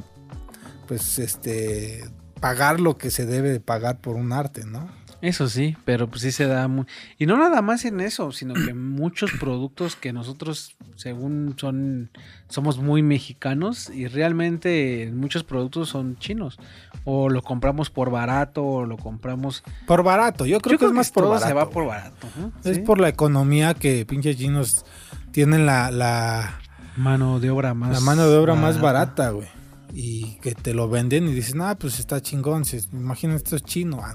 pues 0.89 1.19
este 1.19 2.05
pagar 2.43 2.81
lo 2.81 2.99
que 2.99 3.13
se 3.13 3.25
debe 3.25 3.51
de 3.51 3.61
pagar 3.61 3.99
por 4.01 4.17
un 4.17 4.33
arte, 4.33 4.65
¿no? 4.67 4.91
Eso 5.23 5.49
sí, 5.49 5.77
pero 5.85 6.09
pues 6.09 6.23
sí 6.23 6.33
se 6.33 6.49
da 6.49 6.67
muy... 6.67 6.85
Y 7.17 7.27
no 7.27 7.37
nada 7.37 7.63
más 7.63 7.85
en 7.85 8.01
eso, 8.01 8.33
sino 8.33 8.55
que 8.55 8.75
muchos 8.75 9.31
productos 9.39 9.95
que 9.95 10.13
nosotros, 10.13 10.75
según 10.97 11.55
son, 11.57 12.11
somos 12.49 12.79
muy 12.79 13.05
mexicanos 13.05 13.89
y 13.89 14.09
realmente 14.09 15.13
muchos 15.15 15.45
productos 15.45 15.91
son 15.91 16.17
chinos. 16.19 16.59
O 17.05 17.29
lo 17.29 17.41
compramos 17.43 17.89
por 17.89 18.11
barato, 18.11 18.65
o 18.65 18.85
lo 18.85 18.97
compramos... 18.97 19.63
Por 19.87 20.03
barato, 20.03 20.45
yo 20.45 20.61
creo 20.61 20.77
que 20.77 20.87
es 20.87 20.93
más 20.93 21.13
por 21.13 21.23
todo 21.23 21.35
barato. 21.35 21.49
se 21.49 21.55
va 21.55 21.71
por 21.71 21.87
barato. 21.87 22.27
Es 22.65 22.79
Sí. 22.79 22.83
por 22.83 23.01
la 23.01 23.09
economía 23.09 23.75
que 23.75 24.05
pinches 24.05 24.37
chinos 24.37 24.85
tienen 25.31 25.65
la, 25.67 25.93
la, 25.93 26.59
Mano 26.97 27.39
de 27.39 27.51
obra 27.51 27.75
más... 27.75 27.93
la 27.93 28.01
mano 28.01 28.29
de 28.29 28.37
obra 28.37 28.57
más 28.57 28.81
barata, 28.81 29.31
güey. 29.31 29.47
Y 29.95 30.37
que 30.41 30.55
te 30.55 30.73
lo 30.73 30.89
venden 30.89 31.29
y 31.29 31.33
dices, 31.33 31.55
nah, 31.55 31.75
pues 31.75 31.99
está 31.99 32.21
chingón. 32.23 32.65
Si, 32.65 32.79
imagina, 32.93 33.35
esto 33.35 33.57
es 33.57 33.63
chino. 33.63 34.01
Ah, 34.03 34.15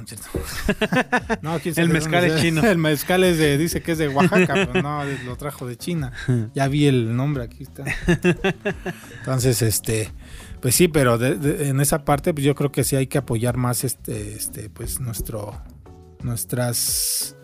no, 1.43 1.55
El 1.75 1.89
mezcal 1.89 2.23
es 2.23 2.41
chino. 2.41 2.61
El 2.65 2.79
mezcal 2.79 3.23
es 3.23 3.37
de, 3.37 3.57
dice 3.59 3.81
que 3.81 3.91
es 3.91 3.99
de 3.99 4.07
Oaxaca, 4.07 4.53
pero 4.55 4.81
no, 4.81 5.03
lo 5.25 5.35
trajo 5.35 5.67
de 5.67 5.77
China. 5.77 6.11
Ya 6.55 6.67
vi 6.67 6.87
el 6.87 7.15
nombre, 7.15 7.43
aquí 7.43 7.61
está. 7.63 7.83
Entonces, 9.19 9.61
este, 9.61 10.11
pues 10.61 10.73
sí, 10.75 10.87
pero 10.87 11.17
de- 11.17 11.35
de- 11.35 11.69
en 11.69 11.79
esa 11.79 12.03
parte, 12.05 12.33
pues 12.33 12.43
yo 12.45 12.55
creo 12.55 12.71
que 12.71 12.83
sí 12.83 12.95
hay 12.95 13.07
que 13.07 13.19
apoyar 13.19 13.57
más 13.57 13.83
este, 13.83 14.33
este, 14.33 14.69
pues 14.71 14.99
nuestro, 14.99 15.61
nuestras, 16.23 17.35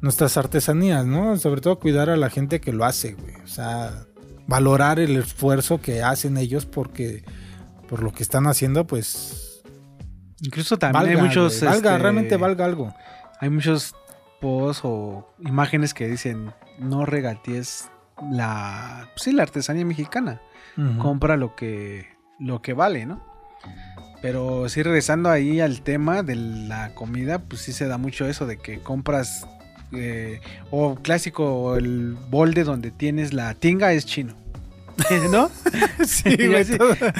nuestras 0.00 0.36
artesanías, 0.36 1.06
¿no? 1.06 1.36
Sobre 1.36 1.60
todo 1.60 1.78
cuidar 1.78 2.10
a 2.10 2.16
la 2.16 2.30
gente 2.30 2.60
que 2.60 2.72
lo 2.72 2.84
hace, 2.84 3.14
güey. 3.14 3.34
O 3.44 3.46
sea, 3.46 4.06
valorar 4.50 4.98
el 4.98 5.16
esfuerzo 5.16 5.80
que 5.80 6.02
hacen 6.02 6.36
ellos 6.36 6.66
porque 6.66 7.24
por 7.88 8.02
lo 8.02 8.12
que 8.12 8.22
están 8.22 8.46
haciendo, 8.48 8.86
pues 8.86 9.62
Incluso 10.42 10.76
también 10.78 11.04
valga, 11.04 11.20
hay 11.20 11.28
muchos... 11.28 11.60
valga, 11.60 11.92
este, 11.92 11.98
realmente 11.98 12.36
valga 12.36 12.64
algo. 12.64 12.94
Hay 13.38 13.48
muchos 13.48 13.94
posts 14.40 14.82
o 14.84 15.32
imágenes 15.40 15.94
que 15.94 16.08
dicen 16.08 16.52
no 16.78 17.06
regatees 17.06 17.90
la... 18.30 19.08
pues 19.12 19.22
Sí, 19.22 19.32
la 19.32 19.44
artesanía 19.44 19.84
mexicana. 19.84 20.40
Compra 20.98 21.36
lo 21.36 21.56
que 21.56 22.08
lo 22.38 22.62
que 22.62 22.72
vale, 22.72 23.04
¿no? 23.04 23.22
Pero 24.22 24.66
sí, 24.70 24.82
regresando 24.82 25.28
ahí 25.28 25.60
al 25.60 25.82
tema 25.82 26.22
de 26.22 26.36
la 26.36 26.94
comida, 26.94 27.38
pues 27.38 27.60
sí 27.60 27.74
se 27.74 27.86
da 27.86 27.98
mucho 27.98 28.26
eso 28.26 28.46
de 28.46 28.56
que 28.56 28.80
compras 28.80 29.46
eh, 29.92 30.40
o 30.70 30.94
clásico 30.94 31.76
el 31.76 32.16
bolde 32.30 32.64
donde 32.64 32.90
tienes 32.90 33.34
la 33.34 33.52
tinga 33.52 33.92
es 33.92 34.06
chino. 34.06 34.39
¿No? 35.30 35.50
Sí, 36.06 36.36
ya, 36.50 36.64
si, 36.64 36.72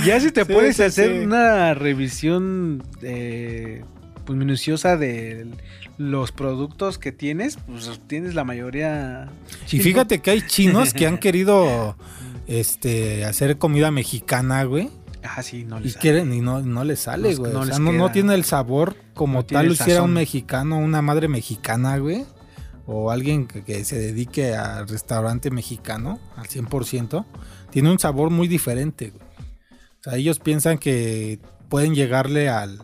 ya 0.06 0.20
si 0.20 0.30
te 0.32 0.44
Sí, 0.44 0.52
puedes 0.52 0.76
sí, 0.76 0.82
hacer 0.82 1.10
sí. 1.12 1.18
una 1.18 1.74
revisión 1.74 2.82
eh, 3.02 3.84
pues 4.24 4.38
minuciosa 4.38 4.96
de 4.96 5.46
los 5.98 6.32
productos 6.32 6.98
que 6.98 7.12
tienes, 7.12 7.58
pues 7.66 8.00
tienes 8.06 8.34
la 8.34 8.44
mayoría. 8.44 9.28
Y 9.70 9.80
fíjate 9.80 10.20
que 10.20 10.30
hay 10.30 10.42
chinos 10.46 10.94
que 10.94 11.06
han 11.06 11.18
querido 11.26 11.96
este 12.46 13.24
hacer 13.24 13.58
comida 13.58 13.90
mexicana, 13.90 14.64
güey. 14.64 14.88
Ah, 15.22 15.42
sí, 15.42 15.64
no 15.64 15.78
Y 15.78 15.84
les 15.84 15.92
sale. 15.92 16.00
quieren 16.02 16.32
y 16.32 16.40
no, 16.40 16.62
no 16.62 16.82
les 16.84 17.00
sale, 17.00 17.32
No- 17.32 17.38
güey. 17.38 17.52
no 17.52 17.60
o 17.60 17.66
sea, 17.66 17.78
no, 17.78 18.10
tiene 18.10 18.34
el 18.34 18.44
sabor 18.44 18.96
como 19.12 19.40
No 19.40 19.44
tal 19.46 19.66
lo 19.66 19.72
hiciera 19.74 20.02
un 20.02 20.14
mexicano, 20.14 20.78
una 20.78 21.02
madre 21.02 21.28
mexicana, 21.28 21.98
güey. 21.98 22.24
O 22.86 23.10
alguien 23.10 23.46
que, 23.46 23.62
que 23.62 23.84
se 23.84 23.98
dedique 23.98 24.54
al 24.54 24.88
restaurante 24.88 25.50
mexicano 25.50 26.18
al 26.36 26.46
100%. 26.46 27.24
Tiene 27.70 27.90
un 27.90 27.98
sabor 27.98 28.30
muy 28.30 28.48
diferente, 28.48 29.10
güey. 29.10 29.22
O 30.00 30.02
sea, 30.02 30.16
ellos 30.16 30.38
piensan 30.38 30.78
que 30.78 31.40
pueden 31.68 31.94
llegarle 31.94 32.48
al, 32.48 32.80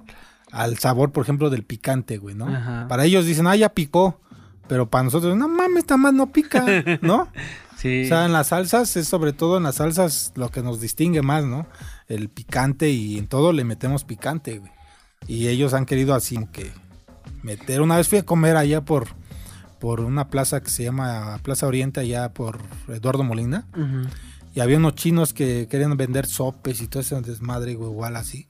al 0.53 0.79
sabor, 0.79 1.13
por 1.13 1.25
ejemplo, 1.25 1.51
del 1.51 1.65
picante, 1.65 2.19
güey, 2.19 2.35
¿no? 2.35 2.47
Ajá. 2.47 2.87
Para 2.89 3.05
ellos 3.05 3.25
dicen, 3.25 3.47
ah, 3.47 3.57
ya 3.57 3.71
picó. 3.71 4.21
Pero 4.69 4.91
para 4.91 5.05
nosotros, 5.05 5.37
no 5.37 5.49
mames, 5.49 5.79
esta 5.79 5.97
más 5.97 6.13
no 6.13 6.33
pica, 6.33 6.65
¿no? 7.03 7.29
Sí. 7.77 8.07
O 8.07 8.09
sea, 8.09 8.25
en 8.25 8.33
las 8.33 8.49
salsas 8.49 8.97
es 8.97 9.07
sobre 9.07 9.35
todo 9.35 9.59
en 9.59 9.65
las 9.65 9.77
salsas 9.77 10.33
lo 10.35 10.51
que 10.51 10.63
nos 10.63 10.81
distingue 10.81 11.21
más, 11.21 11.45
¿no? 11.45 11.67
El 12.09 12.31
picante 12.31 12.89
y 12.89 13.19
en 13.19 13.27
todo 13.27 13.53
le 13.53 13.65
metemos 13.65 14.03
picante, 14.03 14.61
güey. 14.61 14.73
Y 15.29 15.49
ellos 15.49 15.75
han 15.75 15.85
querido 15.85 16.15
así 16.15 16.37
como 16.37 16.51
que 16.51 16.73
meter. 17.43 17.83
Una 17.83 17.99
vez 17.99 18.09
fui 18.09 18.17
a 18.17 18.25
comer 18.25 18.57
allá 18.57 18.81
por, 18.81 19.09
por 19.79 20.01
una 20.01 20.29
plaza 20.29 20.63
que 20.63 20.71
se 20.71 20.85
llama 20.85 21.39
Plaza 21.43 21.67
Oriente, 21.67 22.01
allá 22.01 22.33
por 22.33 22.59
Eduardo 22.89 23.23
Molina. 23.23 23.67
Y 24.55 24.61
había 24.61 24.79
unos 24.79 24.95
chinos 24.95 25.35
que 25.35 25.69
querían 25.71 25.97
vender 25.97 26.27
sopes 26.27 26.81
y 26.81 26.89
todo 26.89 27.01
ese 27.01 27.21
desmadre, 27.21 27.75
güey, 27.75 27.91
igual 27.91 28.17
así. 28.17 28.47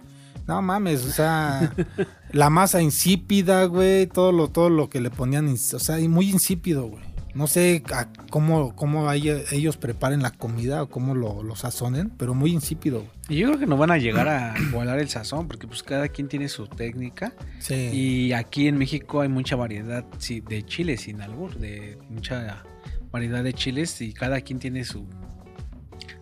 No 0.47 0.63
mames, 0.63 1.05
o 1.05 1.11
sea, 1.11 1.75
la 2.33 2.51
masa 2.51 2.81
insípida, 2.81 3.65
güey, 3.65 4.07
todo 4.07 4.31
lo, 4.31 4.49
todo 4.49 4.71
lo 4.71 4.89
que 4.89 5.01
le 5.01 5.11
ponían, 5.11 5.49
o 5.49 5.57
sea, 5.57 5.99
y 5.99 6.07
muy 6.07 6.31
insípido, 6.31 6.87
güey. 6.87 7.03
No 7.37 7.47
sé 7.47 7.83
a 7.93 8.09
cómo, 8.31 8.75
cómo 8.75 9.13
ellos 9.13 9.77
preparen 9.77 10.23
la 10.23 10.31
comida 10.31 10.83
o 10.83 10.89
cómo 10.89 11.15
lo, 11.15 11.43
lo 11.43 11.55
sazonen, 11.55 12.09
pero 12.09 12.33
muy 12.33 12.51
insípido. 12.51 13.05
Y 13.29 13.37
yo 13.37 13.49
creo 13.49 13.61
que 13.61 13.67
no 13.67 13.77
van 13.77 13.91
a 13.91 13.99
llegar 13.99 14.27
a 14.27 14.55
igualar 14.71 14.99
el 14.99 15.11
sazón, 15.11 15.47
porque 15.47 15.67
pues 15.67 15.83
cada 15.83 16.09
quien 16.09 16.29
tiene 16.29 16.49
su 16.49 16.67
técnica. 16.67 17.35
Sí. 17.59 17.75
Y 17.93 18.33
aquí 18.33 18.69
en 18.69 18.79
México 18.79 19.21
hay 19.21 19.29
mucha 19.29 19.55
variedad 19.55 20.07
sí, 20.17 20.41
de 20.41 20.65
chiles 20.65 21.03
sin 21.03 21.21
albur, 21.21 21.59
de 21.59 21.99
mucha 22.09 22.65
variedad 23.13 23.45
de 23.45 23.53
chiles 23.53 24.01
y 24.01 24.15
cada 24.15 24.41
quien 24.41 24.59
tiene 24.59 24.85
su 24.85 25.07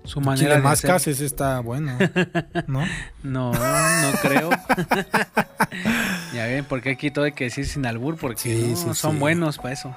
su 0.02 0.20
manera 0.20 0.36
Chile 0.48 0.56
de 0.56 0.62
más 0.62 0.80
hacer. 0.80 0.90
cases 0.90 1.20
está 1.20 1.60
bueno, 1.60 1.96
¿no? 2.66 2.84
No, 3.22 3.52
no 3.52 4.12
creo. 4.20 4.50
ya 6.34 6.46
ven, 6.46 6.64
porque 6.64 6.90
aquí 6.90 7.12
todo 7.12 7.24
hay 7.24 7.32
que 7.32 7.44
decir 7.44 7.66
sin 7.66 7.86
albur 7.86 8.16
porque 8.16 8.40
Sí, 8.40 8.74
no, 8.84 8.94
son 8.94 9.20
buenos 9.20 9.58
para 9.58 9.72
eso. 9.74 9.96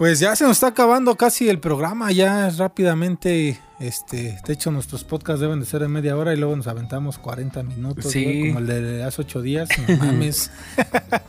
Pues 0.00 0.18
ya 0.18 0.34
se 0.34 0.44
nos 0.44 0.52
está 0.52 0.68
acabando 0.68 1.14
casi 1.16 1.50
el 1.50 1.58
programa, 1.60 2.10
ya 2.10 2.48
rápidamente, 2.56 3.60
este, 3.80 4.38
de 4.46 4.52
hecho 4.54 4.70
nuestros 4.70 5.04
podcasts 5.04 5.42
deben 5.42 5.60
de 5.60 5.66
ser 5.66 5.82
de 5.82 5.88
media 5.88 6.16
hora 6.16 6.32
y 6.32 6.38
luego 6.38 6.56
nos 6.56 6.66
aventamos 6.68 7.18
40 7.18 7.62
minutos, 7.64 8.10
Sí. 8.10 8.24
güey, 8.24 8.46
como 8.48 8.60
el 8.60 8.66
de 8.66 9.04
hace 9.04 9.20
ocho 9.20 9.42
días, 9.42 9.68
no 9.86 9.96
mames. 9.98 10.50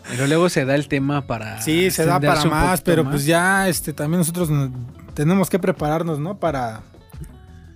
Pero 0.09 0.25
luego 0.27 0.47
se 0.47 0.63
da 0.63 0.75
el 0.75 0.87
tema 0.87 1.27
para 1.27 1.61
sí, 1.61 1.91
se 1.91 2.05
da 2.05 2.17
para 2.21 2.45
más, 2.45 2.79
pero 2.79 3.03
más 3.03 3.11
pues 3.11 3.25
ya, 3.25 3.67
este, 3.67 3.91
también 3.91 4.19
nosotros 4.19 4.49
no- 4.49 4.71
tenemos 5.15 5.49
que 5.49 5.59
prepararnos, 5.59 6.19
¿no? 6.19 6.39
Para, 6.39 6.79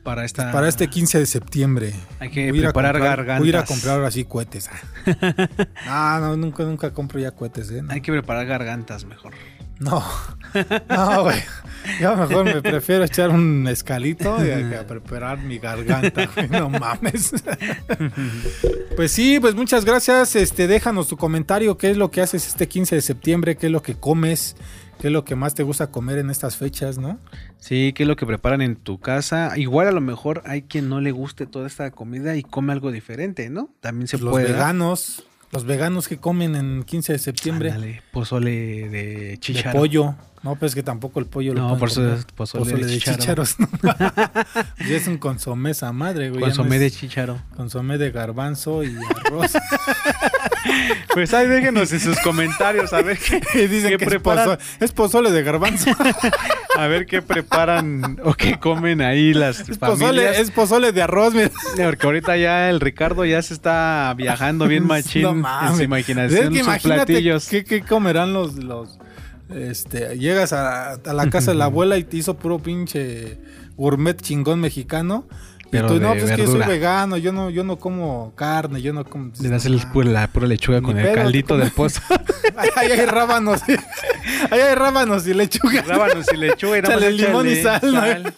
para 0.01 0.23
esta 0.23 0.49
para 0.53 0.69
este 0.69 0.87
15 0.87 1.19
de 1.19 1.25
septiembre. 1.25 1.93
hay 2.21 2.29
que 2.29 2.51
Voy 2.51 2.59
a 2.61 2.63
preparar 2.71 2.93
comprar- 2.95 3.17
gargantas. 3.17 3.39
Voy 3.39 3.47
a 3.47 3.49
ir 3.49 3.57
a 3.57 3.65
comprar 3.65 3.95
ahora 3.97 4.11
sí 4.11 4.23
cohetes. 4.23 4.69
Ah, 5.87 6.19
no, 6.21 6.37
nunca, 6.37 6.63
nunca 6.63 6.93
compro 6.93 7.19
ya 7.19 7.31
cohetes, 7.31 7.69
¿eh? 7.71 7.81
No. 7.81 7.91
Hay 7.91 7.99
que 8.01 8.11
preparar 8.13 8.45
gargantas 8.45 9.03
mejor. 9.05 9.33
No, 9.79 10.03
no, 10.89 11.23
güey. 11.23 11.37
Yo 12.01 12.15
mejor 12.15 12.45
me 12.45 12.61
prefiero 12.61 13.03
echar 13.03 13.29
un 13.29 13.67
escalito 13.67 14.37
que 14.37 14.75
a 14.75 14.87
preparar 14.87 15.37
mi 15.39 15.59
garganta, 15.59 16.27
güey. 16.33 16.47
No 16.49 16.69
mames. 16.69 17.33
Pues 18.95 19.11
sí, 19.11 19.39
pues 19.39 19.53
muchas 19.55 19.85
gracias. 19.85 20.35
Este, 20.35 20.67
déjanos 20.67 21.07
tu 21.07 21.17
comentario. 21.17 21.77
¿Qué 21.77 21.91
es 21.91 21.97
lo 21.97 22.09
que 22.11 22.21
haces 22.21 22.47
este 22.47 22.67
15 22.67 22.95
de 22.95 23.01
septiembre? 23.01 23.55
¿Qué 23.57 23.67
es 23.67 23.71
lo 23.71 23.81
que 23.81 23.95
comes? 23.95 24.55
¿Qué 24.99 25.07
es 25.07 25.13
lo 25.13 25.25
que 25.25 25.35
más 25.35 25.53
te 25.53 25.63
gusta 25.63 25.87
comer 25.91 26.17
en 26.19 26.29
estas 26.29 26.55
fechas, 26.55 26.97
no? 26.97 27.19
Sí, 27.59 27.91
¿qué 27.93 28.03
es 28.03 28.07
lo 28.07 28.15
que 28.15 28.25
preparan 28.25 28.61
en 28.61 28.77
tu 28.77 28.99
casa? 28.99 29.51
Igual 29.57 29.87
a 29.87 29.91
lo 29.91 29.99
mejor 30.01 30.41
hay 30.45 30.61
quien 30.63 30.87
no 30.87 31.01
le 31.01 31.11
guste 31.11 31.45
toda 31.45 31.67
esta 31.67 31.91
comida 31.91 32.35
y 32.37 32.43
come 32.43 32.71
algo 32.71 32.91
diferente, 32.91 33.49
¿no? 33.49 33.69
También 33.81 34.07
se 34.07 34.17
Los 34.17 34.31
puede. 34.31 34.45
dar. 34.45 34.53
veganos, 34.53 35.25
los 35.51 35.65
veganos 35.65 36.07
que 36.07 36.17
comen 36.17 36.55
en 36.55 36.83
15 36.83 37.13
de 37.13 37.19
septiembre 37.19 37.71
Ándale, 37.71 38.01
pozole 38.11 38.89
de 38.89 38.89
de 38.89 39.37
chicharo. 39.39 39.79
pollo. 39.79 40.15
No, 40.45 40.55
pues 40.55 40.75
que 40.75 40.83
tampoco 40.83 41.19
el 41.19 41.25
pollo 41.25 41.55
lo 41.55 41.61
No, 41.61 41.67
pueden 41.69 41.79
por 41.79 41.89
eso 41.89 42.01
comer. 42.01 42.17
es 42.19 42.25
pozole 42.25 42.85
de 42.85 42.93
chícharo. 42.99 43.17
chícharos. 43.17 43.55
ya 44.87 44.95
es 44.95 45.07
un 45.07 45.17
consomé 45.17 45.71
esa 45.71 45.91
madre, 45.91 46.29
güey. 46.29 46.39
no 46.41 46.45
Consomé 46.45 46.77
de 46.77 46.91
chicharo. 46.91 47.41
Consomé 47.57 47.97
de 47.97 48.11
garbanzo 48.11 48.83
y 48.83 48.95
arroz. 49.25 49.51
Pues 51.13 51.33
ahí 51.33 51.47
déjenos 51.47 51.91
en 51.93 51.99
sus 51.99 52.19
comentarios 52.19 52.91
a 52.91 53.01
ver 53.01 53.17
qué, 53.53 53.67
dicen 53.67 53.91
qué 53.91 53.97
que 53.97 54.03
es 54.03 54.09
preparan, 54.09 54.45
pozole, 54.45 54.63
es 54.81 54.91
pozole 54.91 55.31
de 55.31 55.43
garbanzo. 55.43 55.91
a 56.75 56.87
ver 56.87 57.05
qué 57.05 57.21
preparan 57.21 58.19
o 58.23 58.33
qué 58.33 58.59
comen 58.59 59.01
ahí 59.01 59.33
las 59.33 59.61
es, 59.61 59.77
familias. 59.77 59.99
pozole, 59.99 60.41
es 60.41 60.51
pozole 60.51 60.91
de 60.91 61.01
arroz, 61.03 61.33
mira. 61.33 61.51
Porque 61.85 62.05
ahorita 62.07 62.35
ya 62.35 62.69
el 62.69 62.79
Ricardo 62.81 63.23
ya 63.25 63.41
se 63.41 63.53
está 63.53 64.13
viajando 64.17 64.67
bien 64.67 64.85
machín 64.85 65.21
No 65.21 65.67
en 65.69 65.75
su 65.77 65.83
imaginación, 65.83 66.53
Es 66.55 66.63
que 66.67 66.71
sus 66.73 66.83
platillos. 66.83 67.47
¿qué, 67.47 67.63
qué 67.63 67.81
comerán 67.81 68.33
los, 68.33 68.55
los 68.55 68.97
este, 69.49 70.17
llegas 70.17 70.53
a, 70.53 70.93
a 70.93 71.13
la 71.13 71.29
casa 71.29 71.51
de 71.51 71.57
la 71.57 71.65
abuela 71.65 71.97
y 71.97 72.03
te 72.03 72.17
hizo 72.17 72.35
puro 72.35 72.59
pinche 72.59 73.37
gourmet 73.77 74.19
chingón 74.19 74.59
mexicano. 74.59 75.27
Y 75.65 75.69
Pero 75.71 75.87
tú, 75.87 75.99
no, 75.99 76.13
pues 76.13 76.31
que 76.31 76.37
yo 76.37 76.47
soy 76.47 76.61
vegano, 76.61 77.17
yo 77.17 77.31
no, 77.31 77.49
yo 77.49 77.63
no 77.63 77.77
como 77.77 78.33
carne, 78.35 78.81
yo 78.81 78.93
no 78.93 79.03
como. 79.03 79.31
Le 79.39 79.49
das 79.49 79.65
el, 79.65 79.81
la 80.05 80.27
pura 80.27 80.47
lechuga 80.47 80.81
con 80.81 80.97
el 80.97 81.13
caldito 81.13 81.57
del 81.57 81.71
pozo. 81.71 82.01
Ahí 82.77 82.91
hay 82.91 83.05
rábanos. 83.05 83.61
Ahí 84.51 84.59
hay 84.59 84.75
rábanos 84.75 85.27
y 85.27 85.33
lechuga. 85.33 85.81
rábanos 85.81 86.27
y 86.31 86.37
lechuga 86.37 86.77
y 86.77 86.81
nada 86.81 86.95
más 86.95 87.03
Échale 87.03 87.17
limón 87.17 87.47
y 87.47 87.51
échale 87.53 87.91
sal, 87.91 88.33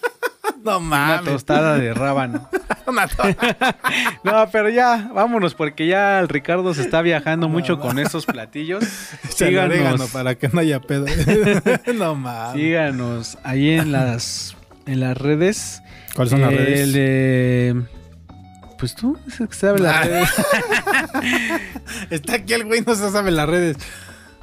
Una 0.76 1.22
tostada 1.24 1.78
de 1.78 1.94
rábano. 1.94 2.50
No, 4.24 4.50
pero 4.52 4.70
ya, 4.70 5.10
vámonos, 5.14 5.54
porque 5.56 5.88
ya 5.88 6.20
el 6.20 6.30
Ricardo 6.30 6.74
se 6.74 6.82
está 6.82 7.02
viajando 7.02 7.50
mucho 7.50 7.80
con 7.80 8.00
estos 8.00 8.26
platillos. 8.26 8.84
Síganos, 9.30 10.10
para 10.12 10.36
que 10.36 10.48
no 10.50 10.60
haya 10.62 10.80
pedo. 10.80 11.06
no 11.96 12.16
mames. 12.16 12.54
síganos 12.62 13.38
ahí 13.44 13.72
en 13.72 13.92
las 13.92 14.56
en 14.86 15.00
las 15.02 15.18
redes. 15.18 15.82
¿Cuáles 16.16 16.32
son 16.32 16.42
las 16.42 16.52
El 16.52 16.58
redes? 16.58 16.94
de- 16.94 17.82
Pues 18.80 18.96
tú, 18.96 19.18
es 19.28 19.40
el 19.42 19.48
que 19.50 19.56
sabe 19.56 19.80
las 19.80 19.96
Ah. 19.96 20.04
redes. 20.04 20.30
Está 22.10 22.36
aquí 22.36 22.54
el 22.54 22.64
güey, 22.66 22.82
no 22.82 22.96
se 22.96 23.10
sabe 23.12 23.32
las 23.32 23.48
redes. 23.50 23.78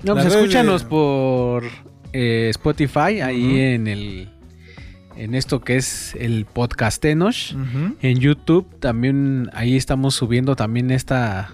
No, 0.02 0.12
pues 0.14 0.26
redes 0.26 0.37
escúchanos 0.38 0.82
de- 0.82 0.88
por 0.88 1.64
eh, 2.12 2.48
Spotify, 2.50 3.20
ahí 3.22 3.58
en 3.60 3.87
el 3.88 4.30
en 5.16 5.35
esto 5.35 5.61
que 5.61 5.77
es 5.77 6.14
el 6.18 6.44
podcastenos. 6.46 7.53
Ujú. 7.53 7.96
En 8.03 8.18
YouTube 8.20 8.66
también 8.81 9.50
ahí 9.55 9.77
estamos 9.77 10.14
subiendo 10.14 10.57
también 10.57 10.90
esta 10.90 11.50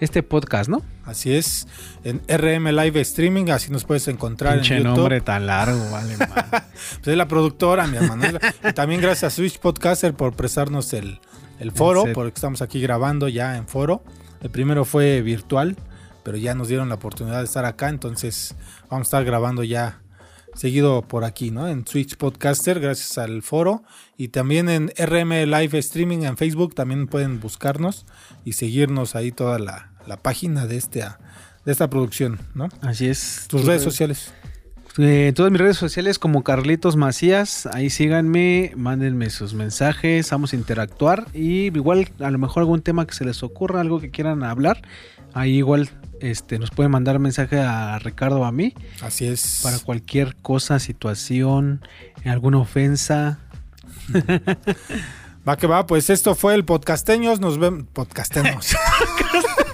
este 0.00 0.22
podcast, 0.22 0.68
¿no? 0.68 0.82
Así 1.06 1.32
es. 1.32 1.66
En 2.04 2.20
RM 2.28 2.66
Live 2.70 3.00
Streaming, 3.00 3.48
así 3.50 3.70
nos 3.72 3.84
puedes 3.84 4.06
encontrar 4.08 4.54
Pinche 4.56 4.76
en 4.76 4.82
YouTube. 4.82 4.96
nombre 4.96 5.20
tan 5.22 5.46
largo, 5.46 5.78
vale. 5.90 6.16
man. 6.18 6.28
Pues 6.50 7.06
es 7.06 7.16
la 7.16 7.28
productora, 7.28 7.86
mi 7.86 7.96
hermano. 7.96 8.38
También 8.74 9.00
gracias 9.00 9.32
a 9.32 9.36
Switch 9.36 9.58
Podcaster 9.58 10.12
por 10.14 10.34
prestarnos 10.34 10.92
el, 10.92 11.20
el 11.60 11.72
foro, 11.72 12.04
porque 12.12 12.34
estamos 12.34 12.60
aquí 12.60 12.80
grabando 12.80 13.28
ya 13.28 13.56
en 13.56 13.66
foro. 13.66 14.02
El 14.42 14.50
primero 14.50 14.84
fue 14.84 15.22
virtual, 15.22 15.76
pero 16.22 16.36
ya 16.36 16.54
nos 16.54 16.68
dieron 16.68 16.90
la 16.90 16.96
oportunidad 16.96 17.38
de 17.38 17.44
estar 17.44 17.64
acá, 17.64 17.88
entonces 17.88 18.54
vamos 18.90 19.06
a 19.06 19.08
estar 19.08 19.24
grabando 19.24 19.64
ya 19.64 20.00
seguido 20.56 21.02
por 21.02 21.24
aquí, 21.24 21.50
¿no? 21.50 21.68
En 21.68 21.86
Switch 21.86 22.16
Podcaster, 22.16 22.80
gracias 22.80 23.18
al 23.18 23.42
foro. 23.42 23.82
Y 24.16 24.28
también 24.28 24.68
en 24.68 24.92
RM 24.96 25.44
Live 25.44 25.78
Streaming 25.78 26.22
en 26.22 26.36
Facebook, 26.36 26.74
también 26.74 27.06
pueden 27.06 27.40
buscarnos 27.40 28.06
y 28.44 28.54
seguirnos 28.54 29.14
ahí 29.14 29.32
toda 29.32 29.58
la, 29.58 29.92
la 30.06 30.16
página 30.16 30.66
de, 30.66 30.76
este, 30.76 31.00
de 31.00 31.72
esta 31.72 31.90
producción, 31.90 32.40
¿no? 32.54 32.68
Así 32.80 33.08
es. 33.08 33.46
Tus 33.48 33.64
redes 33.64 33.82
sociales. 33.82 34.32
Eh, 34.98 35.32
todas 35.36 35.52
mis 35.52 35.60
redes 35.60 35.76
sociales 35.76 36.18
como 36.18 36.42
Carlitos 36.42 36.96
Macías, 36.96 37.66
ahí 37.66 37.90
síganme, 37.90 38.72
mándenme 38.76 39.28
sus 39.28 39.52
mensajes, 39.52 40.30
vamos 40.30 40.54
a 40.54 40.56
interactuar 40.56 41.26
y 41.34 41.66
igual 41.66 42.08
a 42.18 42.30
lo 42.30 42.38
mejor 42.38 42.62
algún 42.62 42.80
tema 42.80 43.06
que 43.06 43.14
se 43.14 43.26
les 43.26 43.42
ocurra, 43.42 43.82
algo 43.82 44.00
que 44.00 44.10
quieran 44.10 44.42
hablar, 44.42 44.80
ahí 45.34 45.58
igual 45.58 45.90
este, 46.20 46.58
nos 46.58 46.70
pueden 46.70 46.90
mandar 46.92 47.18
mensaje 47.18 47.60
a 47.60 47.98
Ricardo 47.98 48.40
o 48.40 48.44
a 48.44 48.52
mí 48.52 48.74
Así 49.02 49.26
es. 49.26 49.60
para 49.62 49.78
cualquier 49.78 50.36
cosa, 50.36 50.78
situación, 50.78 51.82
alguna 52.24 52.58
ofensa. 52.58 53.38
Va 55.48 55.56
que 55.56 55.66
va, 55.66 55.86
pues 55.86 56.10
esto 56.10 56.34
fue 56.34 56.54
el 56.54 56.64
podcasteños, 56.64 57.38
nos 57.40 57.58
vemos. 57.58 57.84
Podcastenos. 57.92 58.74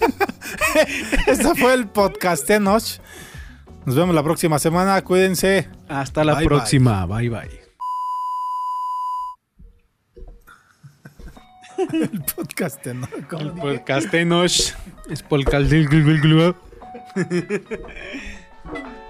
esto 1.27 1.55
fue 1.55 1.75
el 1.75 1.87
podcastenos. 1.87 3.01
Nos 3.87 3.97
vemos 3.97 4.15
la 4.15 4.23
próxima 4.23 4.59
semana, 4.59 5.03
cuídense. 5.03 5.69
Hasta 5.89 6.25
la 6.25 6.35
Bye, 6.35 6.45
próxima, 6.47 7.07
bye 7.07 7.29
bye. 7.29 7.62
El. 12.37 13.09
¿cómo 13.29 13.51
dije? 13.51 13.61
Podcastenos 13.61 14.75
es 15.11 15.23
podcast 15.23 15.71